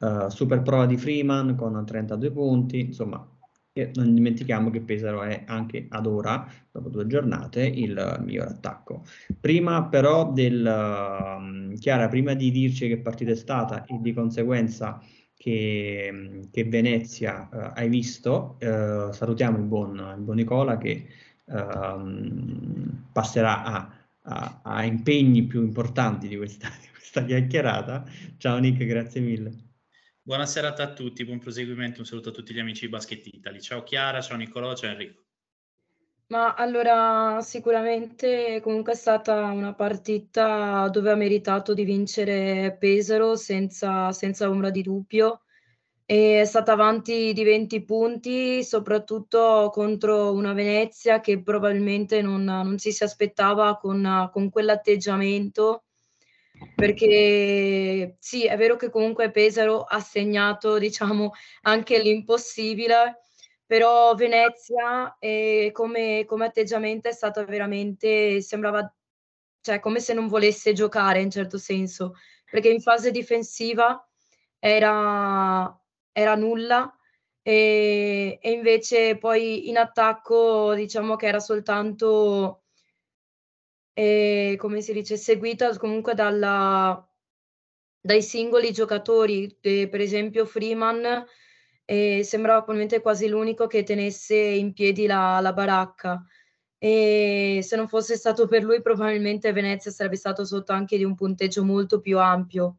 eh, 0.00 0.26
super 0.28 0.62
prova 0.62 0.84
di 0.86 0.96
Freeman 0.98 1.54
con 1.56 1.82
32 1.86 2.30
punti, 2.32 2.80
insomma 2.80 3.26
e 3.80 3.90
non 3.94 4.12
dimentichiamo 4.12 4.70
che 4.70 4.80
Pesaro 4.80 5.22
è 5.22 5.44
anche 5.46 5.86
ad 5.88 6.06
ora, 6.06 6.46
dopo 6.70 6.88
due 6.88 7.06
giornate, 7.06 7.64
il 7.64 8.22
miglior 8.24 8.48
attacco. 8.48 9.04
Prima 9.38 9.84
però 9.84 10.32
del 10.32 10.64
um, 10.64 11.74
Chiara, 11.76 12.08
prima 12.08 12.34
di 12.34 12.50
dirci 12.50 12.88
che 12.88 12.98
partita 12.98 13.30
è 13.30 13.36
stata 13.36 13.84
e 13.84 13.98
di 14.00 14.12
conseguenza 14.12 15.00
che, 15.36 16.40
che 16.50 16.64
Venezia 16.64 17.48
uh, 17.50 17.56
hai 17.74 17.88
visto, 17.88 18.58
uh, 18.60 19.12
salutiamo 19.12 19.56
il 19.56 19.64
buon, 19.64 20.14
il 20.16 20.22
buon, 20.22 20.36
Nicola 20.36 20.76
che 20.76 21.06
uh, 21.44 22.00
passerà 23.12 23.62
a, 23.62 23.90
a, 24.22 24.60
a, 24.62 24.84
impegni 24.84 25.44
più 25.44 25.62
importanti 25.62 26.26
di 26.26 26.36
questa, 26.36 26.68
di 26.80 26.88
questa 26.92 27.24
chiacchierata. 27.24 28.04
Ciao 28.36 28.58
Nick, 28.58 28.84
grazie 28.84 29.20
mille. 29.20 29.67
Buona 30.28 30.44
serata 30.44 30.82
a 30.82 30.92
tutti, 30.92 31.24
buon 31.24 31.38
proseguimento, 31.38 32.00
un 32.00 32.04
saluto 32.04 32.28
a 32.28 32.32
tutti 32.32 32.52
gli 32.52 32.58
amici 32.58 32.84
di 32.84 32.90
Basket 32.90 33.26
Italy. 33.28 33.62
Ciao 33.62 33.82
Chiara, 33.82 34.20
ciao 34.20 34.36
Nicolò, 34.36 34.74
ciao 34.74 34.90
Enrico. 34.90 35.22
Ma 36.26 36.52
allora 36.52 37.40
sicuramente 37.40 38.60
comunque 38.60 38.92
è 38.92 38.94
stata 38.94 39.44
una 39.44 39.72
partita 39.72 40.86
dove 40.90 41.10
ha 41.12 41.14
meritato 41.14 41.72
di 41.72 41.82
vincere 41.84 42.76
Pesaro 42.78 43.36
senza, 43.36 44.12
senza 44.12 44.50
ombra 44.50 44.68
di 44.68 44.82
dubbio. 44.82 45.44
È 46.04 46.44
stata 46.44 46.72
avanti 46.72 47.32
di 47.32 47.42
20 47.42 47.84
punti, 47.84 48.62
soprattutto 48.64 49.70
contro 49.72 50.34
una 50.34 50.52
Venezia 50.52 51.22
che 51.22 51.42
probabilmente 51.42 52.20
non, 52.20 52.44
non 52.44 52.76
si 52.76 52.92
si 52.92 53.02
aspettava 53.02 53.78
con, 53.78 54.28
con 54.30 54.50
quell'atteggiamento 54.50 55.84
perché 56.74 58.16
sì, 58.18 58.46
è 58.46 58.56
vero 58.56 58.76
che 58.76 58.90
comunque 58.90 59.30
Pesaro 59.30 59.82
ha 59.82 60.00
segnato, 60.00 60.78
diciamo, 60.78 61.32
anche 61.62 61.98
l'impossibile, 62.00 63.22
però 63.66 64.14
Venezia 64.14 65.16
eh, 65.18 65.70
come, 65.72 66.24
come, 66.26 66.46
atteggiamento 66.46 67.08
è 67.08 67.12
stata 67.12 67.44
veramente, 67.44 68.40
sembrava, 68.40 68.92
cioè, 69.60 69.80
come 69.80 70.00
se 70.00 70.14
non 70.14 70.28
volesse 70.28 70.72
giocare 70.72 71.20
in 71.20 71.30
certo 71.30 71.58
senso, 71.58 72.14
perché 72.50 72.68
in 72.70 72.80
fase 72.80 73.10
difensiva 73.10 74.06
era, 74.58 75.78
era 76.12 76.34
nulla 76.34 76.92
e, 77.42 78.38
e 78.40 78.50
invece 78.50 79.16
poi 79.18 79.68
in 79.68 79.78
attacco 79.78 80.74
diciamo 80.74 81.16
che 81.16 81.26
era 81.26 81.40
soltanto 81.40 82.64
e, 83.98 84.54
come 84.56 84.80
si 84.80 84.92
dice, 84.92 85.16
seguita 85.16 85.76
comunque 85.76 86.14
dalla, 86.14 87.04
dai 88.00 88.22
singoli 88.22 88.70
giocatori, 88.70 89.58
eh, 89.60 89.88
per 89.88 90.00
esempio 90.00 90.46
Freeman 90.46 91.26
eh, 91.84 92.22
sembrava 92.22 92.58
probabilmente 92.58 93.00
quasi 93.00 93.26
l'unico 93.26 93.66
che 93.66 93.82
tenesse 93.82 94.36
in 94.36 94.72
piedi 94.72 95.06
la, 95.06 95.40
la 95.40 95.52
baracca. 95.52 96.24
E 96.78 97.58
se 97.60 97.74
non 97.74 97.88
fosse 97.88 98.14
stato 98.14 98.46
per 98.46 98.62
lui, 98.62 98.82
probabilmente 98.82 99.50
Venezia 99.52 99.90
sarebbe 99.90 100.14
stato 100.14 100.44
sotto 100.44 100.70
anche 100.70 100.96
di 100.96 101.02
un 101.02 101.16
punteggio 101.16 101.64
molto 101.64 101.98
più 102.00 102.20
ampio. 102.20 102.76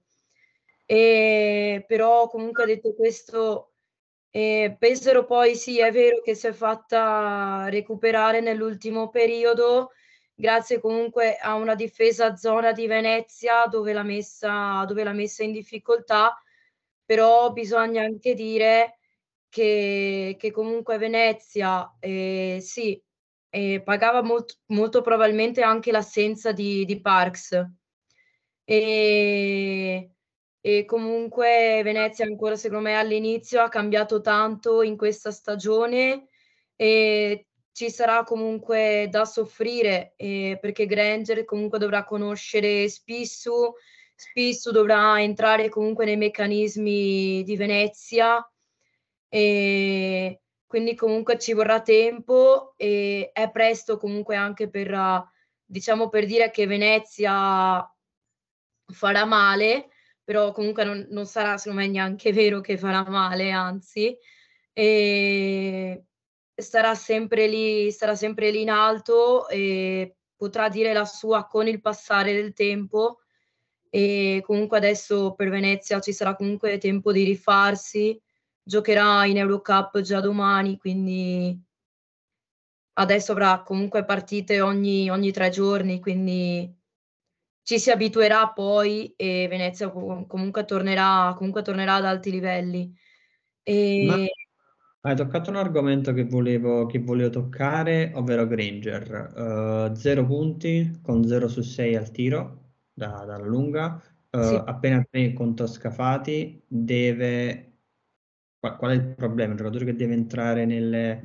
E, 0.85 1.83
però, 1.85 2.29
comunque, 2.29 2.65
detto 2.65 2.93
questo, 2.93 3.73
eh, 4.29 4.73
Pesaro 4.79 5.25
poi 5.25 5.57
sì, 5.57 5.81
è 5.81 5.91
vero 5.91 6.21
che 6.21 6.33
si 6.33 6.47
è 6.47 6.53
fatta 6.53 7.67
recuperare 7.67 8.39
nell'ultimo 8.39 9.09
periodo, 9.09 9.91
grazie 10.39 10.79
comunque 10.79 11.35
a 11.35 11.55
una 11.55 11.75
difesa 11.75 12.37
zona 12.37 12.71
di 12.71 12.87
Venezia 12.87 13.65
dove 13.65 13.91
l'ha 13.91 14.03
messa, 14.03 14.85
dove 14.85 15.03
l'ha 15.03 15.11
messa 15.11 15.43
in 15.43 15.51
difficoltà, 15.51 16.41
però 17.03 17.51
bisogna 17.51 18.03
anche 18.03 18.33
dire 18.35 18.99
che, 19.49 20.37
che 20.39 20.51
comunque 20.51 20.97
Venezia 20.97 21.93
eh, 21.99 22.59
sì, 22.61 23.01
eh, 23.49 23.81
pagava 23.83 24.21
molto, 24.21 24.55
molto, 24.67 25.01
probabilmente 25.01 25.61
anche 25.61 25.91
l'assenza 25.91 26.53
di, 26.53 26.85
di 26.85 27.01
Parks. 27.01 27.61
E, 28.63 30.11
e 30.61 30.85
comunque 30.85 31.81
Venezia 31.83 32.25
ancora 32.25 32.55
secondo 32.55 32.83
me 32.85 32.97
all'inizio 32.97 33.61
ha 33.61 33.67
cambiato 33.67 34.21
tanto 34.21 34.83
in 34.83 34.95
questa 34.95 35.31
stagione 35.31 36.27
e 36.77 37.48
ci 37.79 37.89
sarà 37.89 38.25
comunque 38.25 39.07
da 39.09 39.23
soffrire 39.23 40.11
eh, 40.17 40.57
perché 40.59 40.85
Granger 40.85 41.45
comunque 41.45 41.79
dovrà 41.79 42.03
conoscere 42.03 42.89
Spissu, 42.89 43.73
Spissu 44.13 44.71
dovrà 44.71 45.21
entrare 45.21 45.69
comunque 45.69 46.03
nei 46.03 46.17
meccanismi 46.17 47.41
di 47.41 47.55
Venezia 47.55 48.45
e 49.29 50.41
quindi 50.67 50.93
comunque 50.93 51.39
ci 51.39 51.53
vorrà 51.53 51.81
tempo 51.81 52.73
e 52.75 53.29
è 53.31 53.49
presto 53.49 53.95
comunque 53.95 54.35
anche 54.35 54.69
per 54.69 55.23
diciamo 55.63 56.09
per 56.09 56.25
dire 56.25 56.51
che 56.51 56.67
Venezia 56.67 57.89
farà 58.91 59.23
male 59.23 59.87
però 60.21 60.51
comunque 60.51 60.83
non, 60.83 61.07
non 61.11 61.25
sarà 61.25 61.57
secondo 61.57 61.79
me 61.83 61.87
neanche 61.87 62.33
vero 62.33 62.59
che 62.59 62.77
farà 62.77 63.07
male 63.09 63.51
anzi. 63.51 64.17
E 64.73 66.08
starà 66.61 66.95
sempre 66.95 67.47
lì, 67.47 67.91
starà 67.91 68.15
sempre 68.15 68.51
lì 68.51 68.61
in 68.61 68.69
alto 68.69 69.47
e 69.49 70.15
potrà 70.35 70.69
dire 70.69 70.93
la 70.93 71.05
sua 71.05 71.45
con 71.47 71.67
il 71.67 71.81
passare 71.81 72.33
del 72.33 72.53
tempo. 72.53 73.19
e 73.89 74.41
comunque 74.45 74.77
adesso 74.77 75.33
per 75.33 75.49
Venezia 75.49 75.99
ci 75.99 76.13
sarà 76.13 76.35
comunque 76.35 76.77
tempo 76.77 77.11
di 77.11 77.23
rifarsi, 77.23 78.19
giocherà 78.61 79.25
in 79.25 79.37
Eurocup 79.37 79.99
già 80.01 80.19
domani, 80.19 80.77
quindi 80.77 81.59
adesso 82.93 83.31
avrà 83.31 83.63
comunque 83.63 84.05
partite 84.05 84.61
ogni, 84.61 85.09
ogni 85.09 85.31
tre 85.31 85.49
giorni, 85.49 85.99
quindi 85.99 86.71
ci 87.63 87.79
si 87.79 87.91
abituerà 87.91 88.49
poi 88.49 89.13
e 89.15 89.47
Venezia 89.47 89.89
comunque 89.89 90.65
tornerà, 90.65 91.33
comunque 91.37 91.61
tornerà 91.61 91.95
ad 91.95 92.05
alti 92.05 92.31
livelli. 92.31 92.93
E... 93.63 94.05
Ma 94.05 94.15
hai 95.01 95.15
toccato 95.15 95.49
un 95.49 95.55
argomento 95.55 96.13
che 96.13 96.25
volevo, 96.25 96.85
che 96.85 96.99
volevo 96.99 97.29
toccare, 97.29 98.11
ovvero 98.15 98.45
Granger. 98.45 99.33
Uh, 99.91 99.95
zero 99.95 100.25
punti 100.25 100.99
con 101.01 101.25
0 101.25 101.47
su 101.47 101.61
6 101.61 101.95
al 101.95 102.11
tiro 102.11 102.71
da, 102.93 103.23
dalla 103.25 103.45
lunga. 103.45 104.01
Uh, 104.31 104.43
sì. 104.43 104.61
Appena 104.65 105.05
3 105.09 105.33
contro 105.33 105.67
Scafati 105.67 106.61
deve... 106.67 107.65
Qual, 108.59 108.75
qual, 108.75 108.91
è 108.91 108.95
il 108.95 109.15
problema? 109.15 109.53
Il 109.53 109.57
giocatore 109.57 109.85
che 109.85 109.95
deve 109.95 110.13
entrare 110.13 110.65
nelle, 110.65 111.23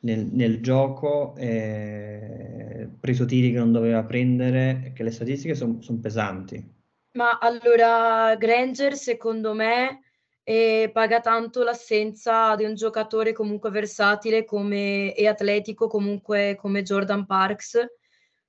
nel, 0.00 0.26
nel, 0.32 0.60
gioco, 0.60 1.36
eh, 1.36 2.88
preso 2.98 3.24
tiri 3.24 3.52
che 3.52 3.58
non 3.58 3.70
doveva 3.70 4.02
prendere, 4.02 4.90
che 4.92 5.04
le 5.04 5.12
statistiche 5.12 5.54
sono 5.54 5.80
son 5.80 6.00
pesanti. 6.00 6.80
Ma 7.12 7.38
allora 7.38 8.34
Granger 8.36 8.94
secondo 8.96 9.54
me 9.54 10.00
e 10.44 10.90
paga 10.92 11.20
tanto 11.20 11.62
l'assenza 11.62 12.54
di 12.56 12.64
un 12.64 12.74
giocatore 12.74 13.32
comunque 13.32 13.70
versatile 13.70 14.44
come, 14.44 15.14
e 15.14 15.26
atletico 15.28 15.86
comunque 15.86 16.56
come 16.58 16.82
Jordan 16.82 17.26
Parks, 17.26 17.78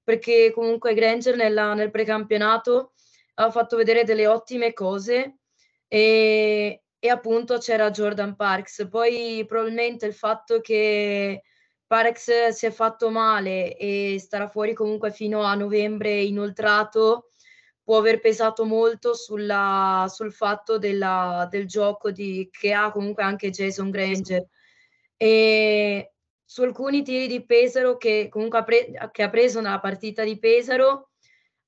perché 0.04 0.52
comunque 0.54 0.94
Granger 0.94 1.36
nella, 1.36 1.74
nel 1.74 1.92
precampionato 1.92 2.94
ha 3.36 3.52
fatto 3.52 3.78
vedere 3.78 4.04
delle 4.04 4.28
ottime 4.28 4.74
cose 4.74 5.38
e, 5.88 6.84
e 7.00 7.10
appunto 7.10 7.58
c'era 7.58 7.92
Jordan 7.92 8.36
Parks. 8.36 8.88
Poi 8.90 9.46
probabilmente 9.48 10.06
il 10.06 10.14
fatto 10.14 10.62
che 10.62 11.44
Parks 11.86 12.50
si 12.50 12.66
è 12.66 12.72
fatto 12.72 13.10
male 13.10 13.78
e 13.78 14.18
starà 14.20 14.48
fuori 14.48 14.74
comunque 14.74 15.12
fino 15.12 15.44
a 15.44 15.54
novembre 15.54 16.22
inoltrato 16.22 17.30
può 17.84 17.98
aver 17.98 18.20
pesato 18.20 18.66
molto 18.66 19.14
sulla, 19.14 20.06
sul 20.10 20.32
fatto 20.32 20.78
della, 20.78 21.48
del 21.50 21.68
gioco 21.68 22.12
di, 22.12 22.48
che 22.52 22.74
ha 22.74 22.92
comunque 22.92 23.24
anche 23.24 23.50
Jason 23.50 23.90
Granger. 23.90 24.48
E 25.18 26.14
su 26.44 26.62
alcuni 26.62 27.04
tiri 27.04 27.28
di 27.28 27.46
Pesaro 27.46 27.98
che 27.98 28.28
comunque 28.30 28.60
ha, 28.60 28.64
pre- 28.64 28.92
che 29.12 29.24
ha 29.24 29.30
preso 29.30 29.60
nella 29.60 29.80
partita 29.80 30.24
di 30.24 30.40
Pesaro, 30.40 31.10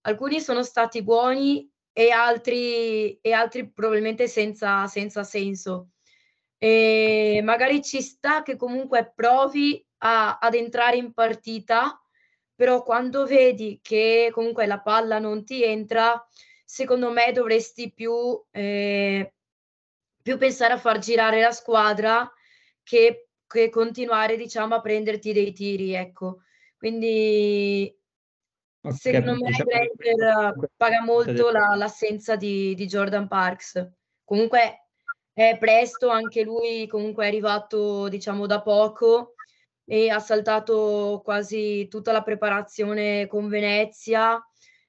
alcuni 0.01 0.39
sono 0.39 0.63
stati 0.63 1.03
buoni 1.03 1.69
e 1.91 2.11
altri, 2.11 3.17
e 3.19 3.31
altri 3.31 3.71
probabilmente 3.71 4.27
senza, 4.27 4.87
senza 4.87 5.23
senso. 5.23 5.89
E 6.57 7.41
magari 7.43 7.81
ci 7.81 8.01
sta 8.01 8.41
che 8.41 8.55
comunque 8.55 9.11
provi 9.13 9.85
a, 9.99 10.37
ad 10.37 10.53
entrare 10.53 10.97
in 10.97 11.13
partita 11.13 11.99
però 12.55 12.83
quando 12.83 13.25
vedi 13.25 13.79
che 13.81 14.29
comunque 14.31 14.65
la 14.65 14.79
palla 14.79 15.19
non 15.19 15.43
ti 15.43 15.63
entra, 15.63 16.25
secondo 16.63 17.11
me 17.11 17.31
dovresti 17.33 17.91
più, 17.93 18.41
eh, 18.51 19.33
più 20.21 20.37
pensare 20.37 20.73
a 20.73 20.77
far 20.77 20.99
girare 20.99 21.41
la 21.41 21.51
squadra 21.51 22.31
che, 22.81 23.27
che, 23.45 23.69
continuare, 23.69 24.37
diciamo, 24.37 24.75
a 24.75 24.81
prenderti 24.81 25.33
dei 25.33 25.51
tiri, 25.51 25.93
ecco. 25.93 26.43
Quindi 26.77 27.93
okay, 28.81 28.97
secondo 28.97 29.33
me 29.33 29.49
diciamo 29.49 29.69
Granger 29.69 30.69
paga 30.77 31.01
molto 31.01 31.49
la, 31.49 31.75
l'assenza 31.75 32.37
di, 32.37 32.73
di 32.73 32.85
Jordan 32.87 33.27
Parks. 33.27 33.91
Comunque 34.23 34.87
è 35.33 35.57
presto, 35.59 36.07
anche 36.07 36.43
lui 36.43 36.87
comunque 36.87 37.25
è 37.25 37.27
arrivato, 37.27 38.07
diciamo, 38.07 38.45
da 38.45 38.61
poco 38.61 39.34
e 39.85 40.09
ha 40.09 40.19
saltato 40.19 41.21
quasi 41.23 41.87
tutta 41.87 42.11
la 42.11 42.23
preparazione 42.23 43.27
con 43.27 43.47
Venezia 43.47 44.43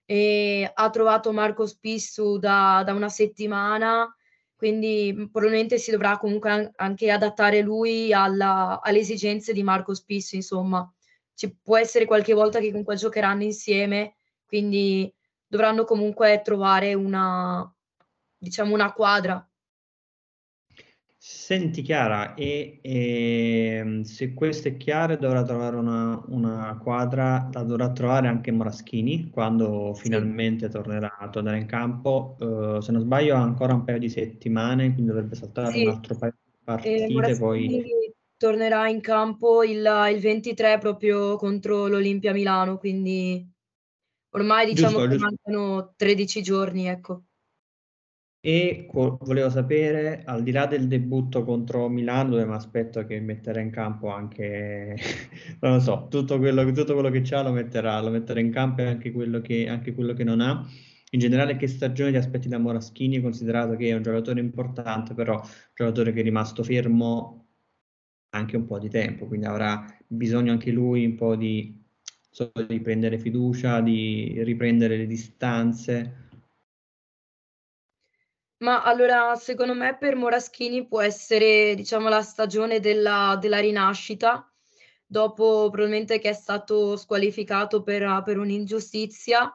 e 0.04 0.70
ha 0.72 0.90
trovato 0.90 1.32
Marco 1.32 1.66
Spissu 1.66 2.38
da, 2.38 2.82
da 2.84 2.92
una 2.92 3.08
settimana, 3.08 4.12
quindi 4.56 5.28
probabilmente 5.30 5.78
si 5.78 5.90
dovrà 5.90 6.16
comunque 6.16 6.72
anche 6.76 7.10
adattare 7.10 7.60
lui 7.60 8.12
alla, 8.12 8.80
alle 8.82 9.00
esigenze 9.00 9.52
di 9.52 9.62
Marco 9.62 9.94
Spissu, 9.94 10.36
insomma. 10.36 10.90
Ci 11.34 11.54
può 11.62 11.76
essere 11.76 12.06
qualche 12.06 12.32
volta 12.32 12.60
che 12.60 12.70
comunque 12.70 12.96
giocheranno 12.96 13.42
insieme, 13.42 14.16
quindi 14.46 15.12
dovranno 15.46 15.84
comunque 15.84 16.40
trovare 16.42 16.94
una, 16.94 17.70
diciamo, 18.38 18.72
una 18.72 18.92
quadra 18.92 19.46
Senti 21.28 21.82
Chiara, 21.82 22.34
e, 22.34 22.78
e, 22.80 23.78
ehm, 23.78 24.02
se 24.02 24.32
questo 24.32 24.68
è 24.68 24.76
chiaro 24.76 25.16
dovrà 25.16 25.42
trovare 25.42 25.74
una, 25.74 26.22
una 26.28 26.78
quadra, 26.80 27.48
la 27.52 27.64
dovrà 27.64 27.90
trovare 27.90 28.28
anche 28.28 28.52
Moraschini 28.52 29.28
quando 29.30 29.92
finalmente 29.94 30.68
tornerà 30.68 31.16
a 31.18 31.28
tornare 31.28 31.58
in 31.58 31.66
campo. 31.66 32.36
Uh, 32.38 32.78
se 32.78 32.92
non 32.92 33.00
sbaglio 33.00 33.34
ha 33.34 33.40
ancora 33.40 33.74
un 33.74 33.82
paio 33.82 33.98
di 33.98 34.08
settimane, 34.08 34.92
quindi 34.92 35.10
dovrebbe 35.10 35.34
saltare 35.34 35.72
sì. 35.72 35.82
un 35.84 35.90
altro 35.90 36.16
paio 36.16 36.34
di 36.44 36.58
partite. 36.62 37.04
E 37.06 37.36
poi... 37.36 37.84
tornerà 38.36 38.88
in 38.88 39.00
campo 39.00 39.64
il, 39.64 39.84
il 40.12 40.20
23 40.20 40.78
proprio 40.78 41.34
contro 41.34 41.88
l'Olimpia 41.88 42.32
Milano, 42.32 42.78
quindi 42.78 43.44
ormai 44.30 44.66
diciamo 44.66 44.90
giusto, 44.90 45.08
che 45.08 45.16
giusto. 45.16 45.34
mancano 45.44 45.92
13 45.96 46.42
giorni, 46.42 46.86
ecco. 46.86 47.24
E 48.46 48.86
volevo 48.92 49.50
sapere, 49.50 50.22
al 50.24 50.44
di 50.44 50.52
là 50.52 50.66
del 50.66 50.86
debutto 50.86 51.42
contro 51.42 51.88
Milano, 51.88 52.30
dove 52.30 52.44
mi 52.46 52.52
aspetto 52.52 53.04
che 53.04 53.18
metterà 53.18 53.58
in 53.60 53.70
campo 53.70 54.08
anche, 54.08 54.94
non 55.62 55.72
lo 55.72 55.80
so, 55.80 56.06
tutto 56.08 56.38
quello, 56.38 56.64
tutto 56.70 56.92
quello 56.92 57.10
che 57.10 57.22
c'ha 57.22 57.42
lo 57.42 57.50
metterà, 57.50 58.00
lo 58.00 58.10
metterà 58.10 58.38
in 58.38 58.52
campo 58.52 58.82
e 58.82 58.86
anche 58.86 59.10
quello, 59.10 59.40
che, 59.40 59.68
anche 59.68 59.94
quello 59.94 60.12
che 60.12 60.22
non 60.22 60.40
ha. 60.40 60.64
In 61.10 61.18
generale, 61.18 61.56
che 61.56 61.66
stagione 61.66 62.12
ti 62.12 62.18
aspetti 62.18 62.46
da 62.46 62.58
Moraschini, 62.58 63.20
considerato 63.20 63.74
che 63.74 63.88
è 63.88 63.94
un 63.94 64.02
giocatore 64.02 64.38
importante, 64.38 65.12
però 65.12 65.34
un 65.40 65.48
giocatore 65.74 66.12
che 66.12 66.20
è 66.20 66.22
rimasto 66.22 66.62
fermo 66.62 67.48
anche 68.30 68.56
un 68.56 68.64
po' 68.64 68.78
di 68.78 68.88
tempo, 68.88 69.26
quindi 69.26 69.46
avrà 69.46 69.84
bisogno 70.06 70.52
anche 70.52 70.70
lui 70.70 71.04
un 71.04 71.16
po' 71.16 71.34
di, 71.34 71.84
so, 72.30 72.52
di 72.68 72.80
prendere 72.80 73.18
fiducia, 73.18 73.80
di 73.80 74.40
riprendere 74.44 74.96
le 74.98 75.06
distanze 75.08 76.25
ma 78.58 78.82
allora, 78.82 79.34
secondo 79.36 79.74
me 79.74 79.96
per 79.98 80.16
Moraschini 80.16 80.86
può 80.86 81.00
essere, 81.00 81.74
diciamo, 81.74 82.08
la 82.08 82.22
stagione 82.22 82.80
della, 82.80 83.36
della 83.40 83.58
rinascita, 83.58 84.50
dopo 85.04 85.68
probabilmente 85.70 86.18
che 86.18 86.30
è 86.30 86.32
stato 86.32 86.96
squalificato 86.96 87.82
per, 87.82 88.22
per 88.24 88.38
un'ingiustizia. 88.38 89.54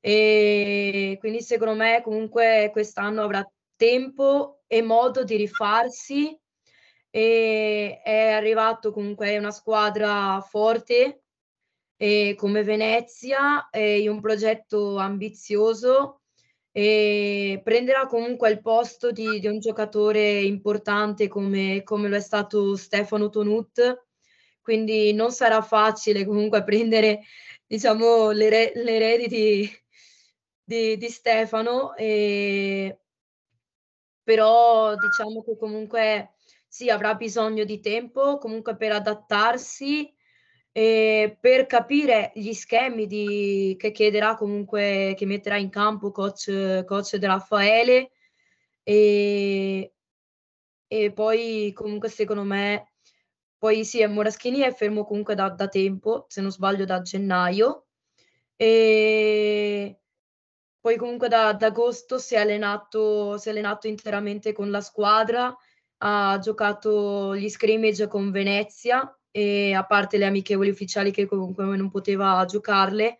E 0.00 1.16
quindi 1.18 1.42
secondo 1.42 1.74
me 1.74 2.00
comunque 2.02 2.70
quest'anno 2.72 3.22
avrà 3.22 3.48
tempo 3.76 4.62
e 4.66 4.82
modo 4.82 5.24
di 5.24 5.36
rifarsi 5.36 6.38
e 7.10 8.00
è 8.02 8.30
arrivato 8.30 8.92
comunque 8.92 9.36
una 9.38 9.50
squadra 9.50 10.40
forte 10.40 11.22
e 11.96 12.34
come 12.36 12.62
Venezia 12.62 13.68
e 13.70 14.08
un 14.08 14.20
progetto 14.20 14.98
ambizioso 14.98 16.20
e 16.78 17.60
prenderà 17.64 18.06
comunque 18.06 18.50
il 18.50 18.60
posto 18.60 19.10
di, 19.10 19.40
di 19.40 19.48
un 19.48 19.58
giocatore 19.58 20.42
importante 20.42 21.26
come, 21.26 21.82
come, 21.82 22.08
lo 22.08 22.14
è 22.14 22.20
stato 22.20 22.76
Stefano 22.76 23.30
Tonut, 23.30 24.04
quindi 24.62 25.12
non 25.12 25.32
sarà 25.32 25.60
facile 25.60 26.24
comunque 26.24 26.62
prendere 26.62 27.22
diciamo, 27.66 28.30
le, 28.30 28.48
re, 28.48 28.72
le 28.76 28.98
rediti 29.00 29.68
di, 30.62 30.96
di 30.96 31.08
Stefano, 31.08 31.96
e, 31.96 32.96
però 34.22 34.94
diciamo 34.94 35.42
che 35.42 35.56
comunque 35.58 36.34
sì, 36.68 36.90
avrà 36.90 37.14
bisogno 37.14 37.64
di 37.64 37.80
tempo 37.80 38.38
comunque 38.38 38.76
per 38.76 38.92
adattarsi 38.92 40.14
per 41.40 41.66
capire 41.66 42.30
gli 42.34 42.52
schemi 42.52 43.06
di, 43.06 43.74
che 43.78 43.90
chiederà 43.90 44.36
comunque, 44.36 45.14
che 45.16 45.26
metterà 45.26 45.56
in 45.56 45.70
campo 45.70 46.12
coach, 46.12 46.84
coach 46.84 47.16
De 47.16 47.26
Raffaele 47.26 48.10
e, 48.82 49.92
e 50.86 51.12
poi 51.12 51.72
comunque 51.74 52.08
secondo 52.08 52.44
me 52.44 52.92
poi 53.58 53.84
sì, 53.84 54.06
Moraschini 54.06 54.60
è 54.60 54.72
fermo 54.72 55.04
comunque 55.04 55.34
da, 55.34 55.48
da 55.50 55.66
tempo, 55.68 56.26
se 56.28 56.40
non 56.40 56.52
sbaglio 56.52 56.84
da 56.84 57.02
gennaio 57.02 57.86
e 58.54 59.98
poi 60.80 60.96
comunque 60.96 61.28
da, 61.28 61.52
da 61.54 61.66
agosto 61.66 62.18
si 62.18 62.34
è, 62.36 62.38
allenato, 62.38 63.36
si 63.36 63.48
è 63.48 63.50
allenato 63.50 63.88
interamente 63.88 64.52
con 64.52 64.70
la 64.70 64.80
squadra, 64.80 65.54
ha 65.98 66.38
giocato 66.40 67.34
gli 67.36 67.48
scrimmage 67.48 68.06
con 68.06 68.30
Venezia 68.30 69.12
e 69.30 69.74
a 69.74 69.84
parte 69.84 70.18
le 70.18 70.26
amichevoli 70.26 70.70
ufficiali 70.70 71.10
che 71.10 71.26
comunque 71.26 71.64
non 71.64 71.90
poteva 71.90 72.44
giocarle, 72.46 73.18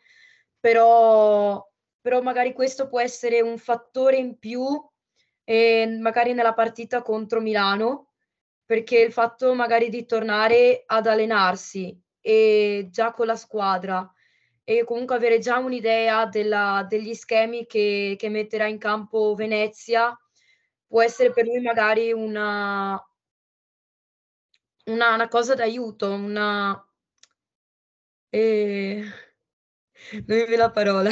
però, 0.59 1.67
però 2.01 2.23
magari 2.23 2.53
questo 2.53 2.89
può 2.89 3.01
essere 3.01 3.41
un 3.41 3.59
fattore 3.59 4.17
in 4.17 4.39
più 4.39 4.65
eh, 5.45 5.99
magari 6.01 6.35
nella 6.35 6.53
partita 6.53 7.03
contro 7.03 7.41
Milano, 7.41 8.09
perché 8.65 8.99
il 9.01 9.13
fatto 9.13 9.55
magari 9.55 9.89
di 9.89 10.05
tornare 10.05 10.83
ad 10.85 11.07
allenarsi 11.07 11.99
e 12.21 12.89
già 12.91 13.13
con 13.13 13.27
la 13.27 13.37
squadra 13.37 14.13
e 14.63 14.85
comunque 14.85 15.17
avere 15.17 15.39
già 15.39 15.57
un'idea 15.57 16.27
della, 16.27 16.85
degli 16.87 17.15
schemi 17.15 17.67
che, 17.67 18.17
che 18.19 18.29
metterà 18.29 18.67
in 18.67 18.77
campo 18.77 19.35
Venezia 19.35 20.15
può 20.87 21.03
essere 21.03 21.33
per 21.33 21.47
lui 21.47 21.61
magari 21.61 22.13
una, 22.13 23.03
una, 24.89 25.15
una 25.15 25.29
cosa 25.29 25.55
d'aiuto, 25.55 26.13
una... 26.13 26.85
Eh, 28.31 29.03
non 30.27 30.45
mi 30.49 30.57
la 30.57 30.71
parola. 30.71 31.11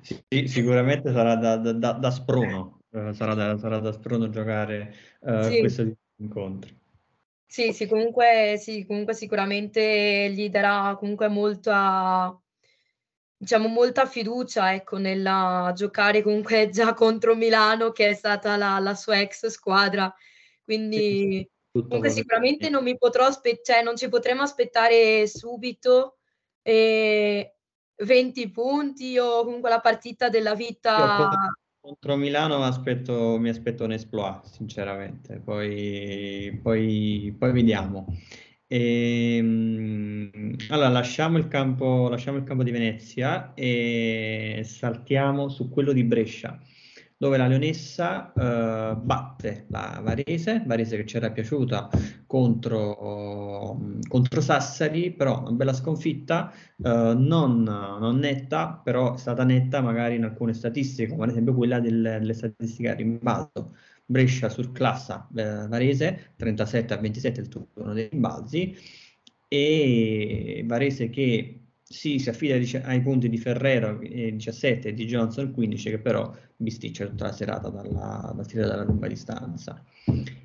Sì, 0.00 0.46
sicuramente 0.46 1.12
sarà 1.12 1.36
da, 1.36 1.56
da, 1.56 1.92
da 1.92 2.10
sprono, 2.10 2.82
eh, 2.90 3.12
sarà, 3.12 3.34
da, 3.34 3.58
sarà 3.58 3.78
da 3.78 3.92
sprono 3.92 4.28
giocare 4.28 4.94
uh, 5.20 5.42
sì. 5.42 5.58
questo 5.60 5.92
incontro. 6.16 6.78
Sì, 7.46 7.72
sì, 7.72 7.86
comunque, 7.86 8.56
sì, 8.58 8.84
comunque 8.86 9.14
sicuramente 9.14 10.30
gli 10.32 10.48
darà 10.50 10.94
comunque 10.96 11.26
molta, 11.28 12.40
diciamo, 13.36 13.66
molta 13.66 14.06
fiducia, 14.06 14.72
ecco, 14.72 14.98
nella 14.98 15.72
giocare 15.74 16.22
comunque 16.22 16.68
già 16.70 16.94
contro 16.94 17.34
Milano, 17.34 17.90
che 17.90 18.10
è 18.10 18.14
stata 18.14 18.56
la, 18.56 18.78
la 18.78 18.94
sua 18.94 19.20
ex 19.20 19.46
squadra. 19.48 20.14
Quindi 20.62 20.98
sì, 20.98 21.50
comunque 21.72 22.10
sicuramente 22.10 22.68
non 22.68 22.82
mi 22.82 22.96
potrò 22.96 23.24
aspettare, 23.24 23.62
cioè 23.62 23.82
non 23.82 23.96
ci 23.96 24.08
potremo 24.08 24.42
aspettare 24.42 25.26
subito 25.26 26.18
eh, 26.62 27.54
20 27.96 28.50
punti 28.50 29.18
o 29.18 29.44
comunque 29.44 29.70
la 29.70 29.80
partita 29.80 30.28
della 30.28 30.54
vita. 30.54 31.30
Contro 31.80 32.16
Milano 32.16 32.62
aspetto, 32.62 33.38
mi 33.38 33.48
aspetto 33.48 33.84
un 33.84 33.92
esploit, 33.92 34.44
sinceramente, 34.44 35.40
poi, 35.40 36.58
poi, 36.62 37.34
poi 37.38 37.52
vediamo. 37.52 38.06
E, 38.66 39.36
ehm, 39.36 40.56
allora, 40.68 40.88
lasciamo 40.90 41.38
il, 41.38 41.48
campo, 41.48 42.08
lasciamo 42.08 42.36
il 42.36 42.44
campo 42.44 42.62
di 42.62 42.70
Venezia 42.70 43.52
e 43.54 44.60
saltiamo 44.64 45.48
su 45.48 45.70
quello 45.70 45.92
di 45.92 46.04
Brescia 46.04 46.60
dove 47.20 47.36
la 47.36 47.46
Leonessa 47.46 48.32
eh, 48.32 48.96
batte 48.96 49.66
la 49.68 50.00
Varese, 50.02 50.62
Varese 50.64 50.96
che 50.96 51.04
ci 51.04 51.18
era 51.18 51.30
piaciuta 51.30 51.90
contro, 52.24 53.78
contro 54.08 54.40
Sassari, 54.40 55.12
però 55.12 55.42
una 55.42 55.52
bella 55.52 55.74
sconfitta, 55.74 56.50
eh, 56.50 57.14
non, 57.14 57.62
non, 57.62 58.16
netta, 58.16 58.80
però 58.82 59.16
è 59.16 59.18
stata 59.18 59.44
netta 59.44 59.82
magari 59.82 60.14
in 60.14 60.24
alcune 60.24 60.54
statistiche, 60.54 61.10
come 61.10 61.24
ad 61.24 61.30
esempio 61.32 61.54
quella 61.54 61.78
delle, 61.78 62.20
delle 62.20 62.32
statistiche 62.32 62.88
a 62.88 62.94
rimbalzo. 62.94 63.76
Brescia 64.06 64.48
surclassa 64.48 65.28
eh, 65.36 65.68
Varese, 65.68 66.32
37 66.36 66.94
a 66.94 66.96
27 66.96 67.40
il 67.42 67.48
turno 67.48 67.92
dei 67.92 68.08
rimbalzi, 68.08 68.74
e 69.46 70.64
Varese 70.66 71.10
che 71.10 71.59
sì, 71.92 72.20
si 72.20 72.28
affida 72.28 72.54
ai 72.84 73.02
punti 73.02 73.28
di 73.28 73.36
Ferrero 73.36 74.00
eh, 74.00 74.30
17 74.30 74.90
e 74.90 74.92
di 74.92 75.06
Johnson 75.06 75.50
15, 75.50 75.90
che 75.90 75.98
però 75.98 76.32
bisticcia 76.54 77.04
tutta 77.04 77.24
la 77.24 77.32
serata 77.32 77.68
dalla, 77.68 78.32
dal 78.32 78.46
tiro 78.46 78.64
dalla 78.64 78.84
lunga 78.84 79.08
distanza. 79.08 79.84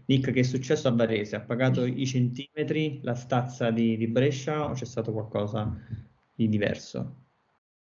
Nick, 0.08 0.31
che 0.31 0.39
è 0.39 0.43
successo 0.43 0.88
a 0.88 0.95
Varese? 0.95 1.36
Ha 1.36 1.41
pagato 1.41 1.86
i 1.86 2.03
centimetri 2.08 2.99
la 3.03 3.13
stazza 3.13 3.69
di, 3.69 3.95
di 3.95 4.08
Brescia 4.08 4.65
o 4.65 4.73
c'è 4.73 4.86
stato 4.86 5.12
qualcosa 5.12 5.71
di 6.34 6.49
diverso? 6.49 7.25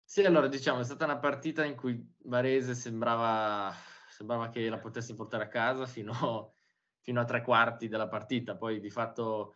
Sì, 0.03 0.25
allora 0.25 0.49
diciamo, 0.49 0.81
è 0.81 0.85
stata 0.85 1.05
una 1.05 1.19
partita 1.19 1.65
in 1.65 1.77
cui 1.77 2.05
Varese 2.25 2.75
sembrava, 2.75 3.73
sembrava 4.11 4.49
che 4.49 4.69
la 4.69 4.79
potesse 4.79 5.15
portare 5.15 5.45
a 5.45 5.49
casa 5.49 5.87
fino, 5.87 6.55
fino 6.99 7.21
a 7.21 7.25
tre 7.25 7.43
quarti 7.43 7.87
della 7.87 8.09
partita, 8.09 8.57
poi 8.57 8.81
di 8.81 8.91
fatto 8.91 9.55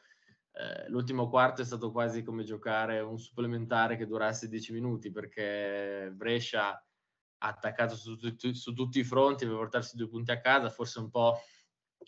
eh, 0.53 0.89
l'ultimo 0.89 1.29
quarto 1.29 1.63
è 1.63 1.65
stato 1.65 1.93
quasi 1.93 2.23
come 2.23 2.45
giocare 2.45 3.01
un 3.01 3.19
supplementare 3.19 3.97
che 3.97 4.07
durasse 4.07 4.49
10 4.49 4.73
minuti 4.73 5.11
perché 5.11 6.11
Brescia 6.13 6.71
ha 7.43 7.49
attaccato 7.49 7.95
su, 7.95 8.17
su, 8.17 8.53
su 8.53 8.73
tutti 8.73 8.99
i 8.99 9.05
fronti 9.05 9.47
per 9.47 9.55
portarsi 9.55 9.97
due 9.97 10.09
punti 10.09 10.31
a 10.33 10.41
casa, 10.41 10.69
forse 10.69 10.99
un 10.99 11.11
po' 11.11 11.41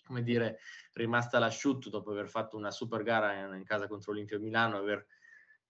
come 0.03 0.23
dire 0.23 0.59
rimasta 0.93 1.39
l'asciutto 1.39 1.89
dopo 1.89 2.11
aver 2.11 2.27
fatto 2.27 2.57
una 2.57 2.71
super 2.71 3.03
gara 3.03 3.33
in, 3.33 3.55
in 3.55 3.63
casa 3.63 3.87
contro 3.87 4.11
l'Olimpia 4.11 4.39
Milano, 4.39 4.77
aver 4.77 5.05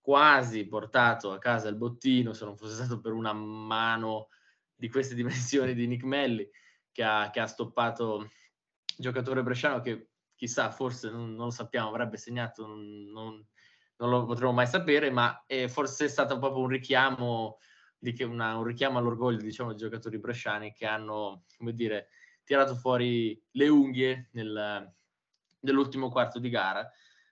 quasi 0.02 0.68
portato 0.68 1.32
a 1.32 1.38
casa 1.38 1.70
il 1.70 1.78
bottino 1.78 2.34
se 2.34 2.44
non 2.44 2.58
fosse 2.58 2.74
stato 2.74 3.00
per 3.00 3.14
una 3.14 3.32
mano 3.32 4.30
di 4.76 4.90
queste 4.90 5.14
dimensioni 5.16 5.74
di 5.74 5.88
Nick 5.88 6.04
Melli 6.04 6.50
che 6.92 7.04
ha, 7.04 7.30
che 7.32 7.40
ha 7.40 7.48
stoppato 7.48 8.22
il 8.22 8.30
giocatore 8.98 9.44
bresciano 9.44 9.80
che 9.80 10.12
chissà, 10.36 10.72
forse 10.72 11.10
non, 11.10 11.36
non 11.36 11.46
lo 11.46 11.52
sappiamo, 11.52 11.89
avrebbe 11.89 12.17
segnato, 12.17 12.65
non, 12.65 13.12
non, 13.12 14.10
lo 14.10 14.26
potremo 14.26 14.52
mai 14.52 14.67
sapere, 14.67 15.10
ma 15.10 15.43
è 15.46 15.67
forse 15.67 16.06
è 16.06 16.10
stato 16.10 16.38
proprio 16.39 16.63
un 16.63 16.69
richiamo, 16.69 17.58
una, 18.19 18.58
un 18.58 18.63
richiamo 18.63 18.98
all'orgoglio, 18.98 19.41
diciamo, 19.41 19.69
dei 19.69 19.80
giocatori 19.80 20.19
bresciani 20.19 20.74
che 20.74 20.86
hanno, 20.86 21.43
come 21.58 21.74
dire, 21.74 22.10
tirato 22.43 22.76
fuori 22.76 23.41
le 23.52 23.67
unghie 23.67 24.30
nel, 24.34 24.93
nell'ultimo 25.60 26.10
quarto 26.10 26.39
di 26.39 26.50
gara, 26.50 26.89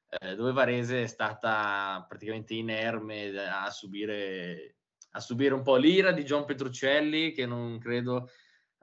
eh, 0.07 0.35
dove 0.35 0.51
Varese 0.51 1.03
è 1.03 1.07
stata 1.07 2.05
praticamente 2.07 2.53
inerme 2.53 3.37
a 3.47 3.69
subire, 3.69 4.75
a 5.11 5.19
subire 5.19 5.53
un 5.53 5.63
po' 5.63 5.75
l'ira 5.75 6.11
di 6.11 6.23
John 6.23 6.45
Petruccelli, 6.45 7.31
che 7.31 7.45
non 7.45 7.77
credo 7.79 8.29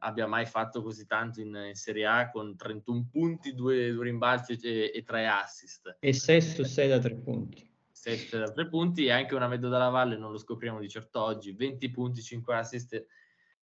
abbia 0.01 0.27
mai 0.27 0.47
fatto 0.47 0.83
così 0.83 1.07
tanto 1.07 1.41
in, 1.41 1.55
in 1.69 1.75
Serie 1.75 2.07
A 2.07 2.31
con 2.31 2.57
31 2.57 3.09
punti, 3.11 3.55
2, 3.55 3.93
due 3.93 4.05
rimbalzi 4.05 4.59
e, 4.63 4.93
e 4.95 5.03
3 5.03 5.27
assist. 5.27 5.97
E 6.01 6.13
6 6.13 6.43
su 6.43 6.63
6 6.63 6.89
da 6.89 6.99
3 6.99 7.15
punti. 7.17 7.71
6 7.91 8.17
su 8.17 8.27
6 8.29 8.41
da 8.41 8.53
3 8.53 8.69
punti 8.69 9.07
e 9.07 9.13
anche 9.13 9.35
una 9.35 9.49
media 9.49 9.69
dalla 9.69 9.89
Valle, 9.89 10.17
non 10.17 10.33
lo 10.33 10.39
scopriamo 10.39 10.79
di 10.79 10.89
certo 10.89 11.23
oggi, 11.23 11.53
20 11.53 11.91
punti, 11.91 12.23
5 12.23 12.55
assist 12.55 13.07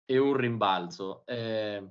e 0.05 0.17
un 0.17 0.35
rimbalzo. 0.35 1.25
Eh, 1.25 1.85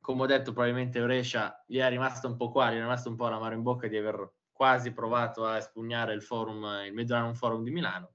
come 0.00 0.22
ho 0.22 0.26
detto, 0.26 0.52
probabilmente 0.52 1.02
Brescia 1.02 1.64
gli 1.66 1.78
è 1.78 1.88
rimasta 1.88 2.28
un 2.28 2.36
po' 2.36 2.50
qua, 2.50 2.70
gli 2.70 2.76
è 2.76 2.80
rimasta 2.80 3.08
un 3.08 3.16
po' 3.16 3.28
la 3.28 3.38
mano 3.38 3.54
in 3.54 3.62
bocca 3.62 3.88
di 3.88 3.96
aver 3.96 4.32
quasi 4.52 4.92
provato 4.92 5.44
a 5.44 5.56
espugnare 5.56 6.14
il 6.14 6.22
forum, 6.22 6.64
il 6.86 6.92
Mediolanum 6.92 7.34
Forum 7.34 7.62
di 7.62 7.70
Milano 7.70 8.14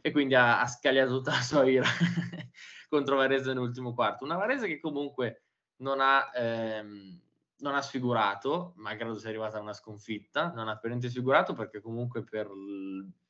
e 0.00 0.10
quindi 0.10 0.34
ha, 0.34 0.60
ha 0.60 0.66
scagliato 0.66 1.16
tutta 1.16 1.32
la 1.32 1.40
sua 1.40 1.68
ira 1.68 1.86
contro 2.88 3.16
Varese 3.16 3.52
nell'ultimo 3.52 3.94
quarto. 3.94 4.24
Una 4.24 4.36
Varese 4.36 4.66
che 4.66 4.80
comunque 4.80 5.42
non 5.76 6.00
ha, 6.00 6.30
ehm, 6.34 7.20
non 7.58 7.74
ha 7.74 7.82
sfigurato, 7.82 8.72
malgrado 8.76 9.18
sia 9.18 9.28
arrivata 9.28 9.58
a 9.58 9.60
una 9.60 9.72
sconfitta, 9.72 10.52
non 10.54 10.68
ha 10.68 10.76
per 10.76 10.90
niente 10.90 11.10
sfigurato 11.10 11.54
perché 11.54 11.80
comunque 11.80 12.22
per, 12.22 12.48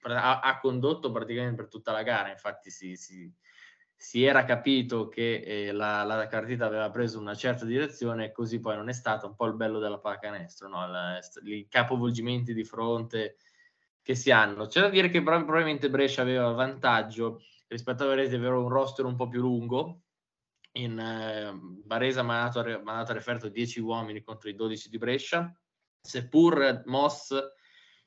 ha, 0.02 0.40
ha, 0.40 0.58
condotto 0.58 1.10
praticamente 1.10 1.56
per 1.56 1.68
tutta 1.68 1.92
la 1.92 2.02
gara, 2.02 2.30
infatti 2.30 2.70
si, 2.70 2.96
si, 2.96 3.32
si 3.94 4.24
era 4.24 4.44
capito 4.44 5.08
che 5.08 5.42
eh, 5.44 5.72
la, 5.72 6.04
la, 6.04 6.26
partita 6.28 6.66
aveva 6.66 6.90
preso 6.90 7.18
una 7.18 7.34
certa 7.34 7.64
direzione 7.64 8.26
e 8.26 8.32
così 8.32 8.60
poi 8.60 8.76
non 8.76 8.88
è 8.88 8.92
stato 8.92 9.26
un 9.26 9.34
po' 9.34 9.46
il 9.46 9.54
bello 9.54 9.78
della 9.78 9.98
pallacanestro, 9.98 10.68
no? 10.68 10.86
I 11.44 11.66
capovolgimenti 11.68 12.54
di 12.54 12.64
fronte 12.64 13.36
che 14.08 14.14
si 14.14 14.30
hanno. 14.30 14.68
C'è 14.68 14.80
da 14.80 14.88
dire 14.88 15.10
che 15.10 15.22
probabilmente 15.22 15.90
Brescia 15.90 16.22
aveva 16.22 16.50
vantaggio 16.52 17.42
rispetto 17.66 18.04
a 18.04 18.06
Varese 18.06 18.36
avere 18.36 18.54
un 18.54 18.70
roster 18.70 19.04
un 19.04 19.16
po' 19.16 19.28
più 19.28 19.42
lungo. 19.42 20.04
In 20.78 20.98
eh, 20.98 21.52
Varese 21.84 22.20
ha 22.20 22.22
mandato, 22.22 22.60
ha 22.60 22.82
mandato 22.82 23.10
a 23.10 23.14
referto 23.14 23.50
10 23.50 23.80
uomini 23.80 24.22
contro 24.22 24.48
i 24.48 24.54
12 24.54 24.88
di 24.88 24.96
Brescia, 24.96 25.54
seppur 26.00 26.84
Moss 26.86 27.38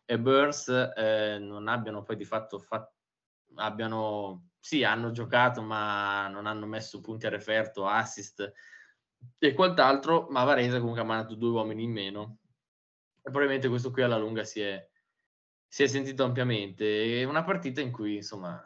e 0.03 0.19
Burns 0.19 0.69
eh, 0.69 1.37
non 1.39 1.67
abbiano 1.67 2.01
poi 2.01 2.15
di 2.15 2.25
fatto 2.25 2.57
fatto 2.57 2.95
abbiano 3.57 4.53
sì, 4.57 4.83
hanno 4.83 5.11
giocato, 5.11 5.61
ma 5.61 6.27
non 6.29 6.47
hanno 6.47 6.65
messo 6.65 6.99
punti 6.99 7.27
a 7.27 7.29
referto, 7.29 7.85
assist 7.85 8.51
e 9.37 9.53
quant'altro, 9.53 10.25
ma 10.31 10.43
Varese 10.45 10.79
comunque 10.79 11.01
ha 11.01 11.05
mandato 11.05 11.35
due 11.35 11.51
uomini 11.51 11.83
in 11.83 11.91
meno. 11.91 12.39
E 13.17 13.29
probabilmente 13.29 13.69
questo 13.69 13.91
qui 13.91 14.01
alla 14.01 14.17
lunga 14.17 14.43
si 14.43 14.61
è, 14.61 14.89
si 15.71 15.83
è 15.83 15.87
sentito 15.87 16.25
ampiamente. 16.25 17.21
È 17.21 17.23
una 17.23 17.45
partita 17.45 17.79
in 17.79 17.91
cui, 17.91 18.17
insomma, 18.17 18.61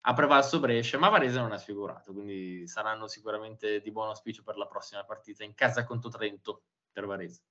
ha 0.00 0.14
prevalso 0.14 0.58
Brescia, 0.58 0.96
ma 0.96 1.10
Varese 1.10 1.38
non 1.38 1.52
ha 1.52 1.58
sfigurato, 1.58 2.14
quindi 2.14 2.66
saranno 2.66 3.08
sicuramente 3.08 3.82
di 3.82 3.92
buon 3.92 4.08
auspicio 4.08 4.42
per 4.42 4.56
la 4.56 4.66
prossima 4.66 5.04
partita 5.04 5.44
in 5.44 5.52
casa 5.52 5.84
contro 5.84 6.08
Trento 6.08 6.62
per 6.90 7.04
Varese. 7.04 7.42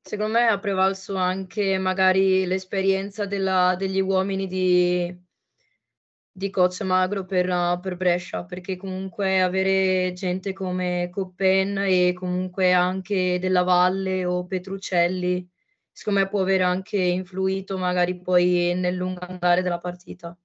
Secondo 0.00 0.38
me 0.38 0.46
ha 0.46 0.58
prevalso 0.58 1.16
anche 1.16 1.76
magari 1.76 2.46
l'esperienza 2.46 3.26
della, 3.26 3.76
degli 3.76 4.00
uomini 4.00 4.46
di, 4.46 5.14
di 6.32 6.48
coach 6.48 6.80
Magro 6.80 7.26
per, 7.26 7.80
per, 7.82 7.96
Brescia, 7.98 8.44
perché 8.44 8.78
comunque 8.78 9.42
avere 9.42 10.14
gente 10.14 10.54
come 10.54 11.10
Coppen 11.12 11.76
e 11.76 12.14
comunque 12.14 12.72
anche 12.72 13.38
Della 13.38 13.62
Valle 13.62 14.24
o 14.24 14.46
Petruccelli, 14.46 15.46
secondo 15.92 16.20
me 16.20 16.28
può 16.28 16.40
aver 16.40 16.62
anche 16.62 16.98
influito 16.98 17.78
magari 17.78 18.18
poi 18.18 18.74
nel 18.74 18.96
lungo 18.96 19.20
andare 19.20 19.62
della 19.62 19.78
partita. 19.78 20.36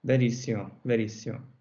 Verissimo, 0.00 0.80
verissimo. 0.82 1.52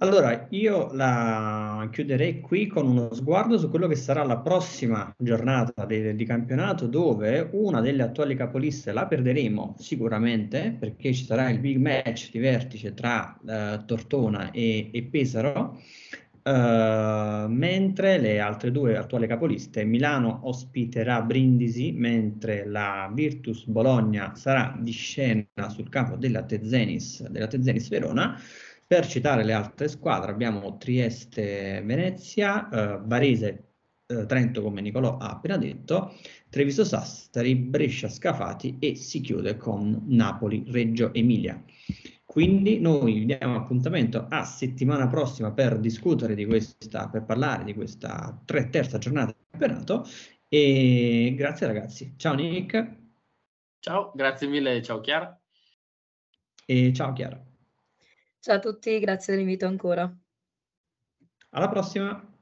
Allora, 0.00 0.46
io 0.50 0.92
la 0.92 1.88
chiuderei 1.90 2.40
qui 2.40 2.66
con 2.66 2.86
uno 2.86 3.14
sguardo 3.14 3.56
su 3.56 3.70
quello 3.70 3.86
che 3.86 3.94
sarà 3.94 4.24
la 4.24 4.36
prossima 4.38 5.14
giornata 5.16 5.86
di, 5.86 6.14
di 6.14 6.24
campionato, 6.26 6.86
dove 6.86 7.48
una 7.52 7.80
delle 7.80 8.02
attuali 8.02 8.34
capoliste 8.34 8.92
la 8.92 9.06
perderemo 9.06 9.76
sicuramente, 9.78 10.76
perché 10.78 11.14
ci 11.14 11.24
sarà 11.24 11.48
il 11.48 11.60
big 11.60 11.78
match 11.78 12.30
di 12.30 12.38
vertice 12.38 12.92
tra 12.92 13.38
uh, 13.40 13.86
Tortona 13.86 14.50
e, 14.50 14.90
e 14.92 15.02
Pesaro, 15.04 15.80
uh, 16.46 17.48
mentre 17.48 18.18
le 18.18 18.38
altre 18.38 18.70
due 18.70 18.96
attuali 18.96 19.26
capoliste, 19.26 19.84
Milano 19.84 20.40
ospiterà 20.44 21.20
Brindisi, 21.22 21.92
mentre 21.92 22.64
la 22.64 23.10
Virtus 23.12 23.66
Bologna 23.66 24.34
sarà 24.36 24.76
di 24.80 24.92
scena 24.92 25.68
sul 25.68 25.88
campo 25.88 26.16
della 26.16 26.44
Tezenis, 26.44 27.26
della 27.28 27.48
Tezenis 27.48 27.88
Verona. 27.88 28.40
Per 28.86 29.06
citare 29.08 29.42
le 29.42 29.52
altre 29.52 29.88
squadre 29.88 30.30
abbiamo 30.30 30.76
Trieste, 30.76 31.82
Venezia, 31.84 32.68
eh, 32.68 33.00
Varese, 33.04 33.64
eh, 34.06 34.26
Trento 34.26 34.62
come 34.62 34.80
Nicolò 34.80 35.16
ha 35.16 35.30
appena 35.30 35.56
detto, 35.56 36.14
Treviso 36.48 36.84
Sassari, 36.84 37.56
Brescia 37.56 38.08
Scafati 38.08 38.76
e 38.78 38.94
si 38.94 39.20
chiude 39.20 39.56
con 39.56 40.04
Napoli, 40.06 40.62
Reggio 40.68 41.12
Emilia. 41.12 41.60
Quindi 42.36 42.80
noi 42.80 43.20
vi 43.20 43.24
diamo 43.24 43.56
appuntamento 43.56 44.26
a 44.28 44.44
settimana 44.44 45.08
prossima 45.08 45.52
per 45.52 45.78
discutere 45.78 46.34
di 46.34 46.44
questa, 46.44 47.08
per 47.08 47.24
parlare 47.24 47.64
di 47.64 47.72
questa 47.72 48.38
tre, 48.44 48.68
terza 48.68 48.98
giornata 48.98 49.32
di 49.32 49.46
campionato 49.48 50.06
e 50.46 51.32
grazie 51.34 51.66
ragazzi. 51.66 52.12
Ciao 52.18 52.34
Nick. 52.34 52.96
Ciao, 53.78 54.12
grazie 54.14 54.48
mille, 54.48 54.82
ciao 54.82 55.00
Chiara. 55.00 55.40
E 56.66 56.92
ciao 56.92 57.14
Chiara. 57.14 57.42
Ciao 58.38 58.56
a 58.56 58.60
tutti, 58.60 58.98
grazie 58.98 59.32
dell'invito 59.32 59.64
ancora. 59.64 60.14
Alla 61.52 61.68
prossima. 61.70 62.35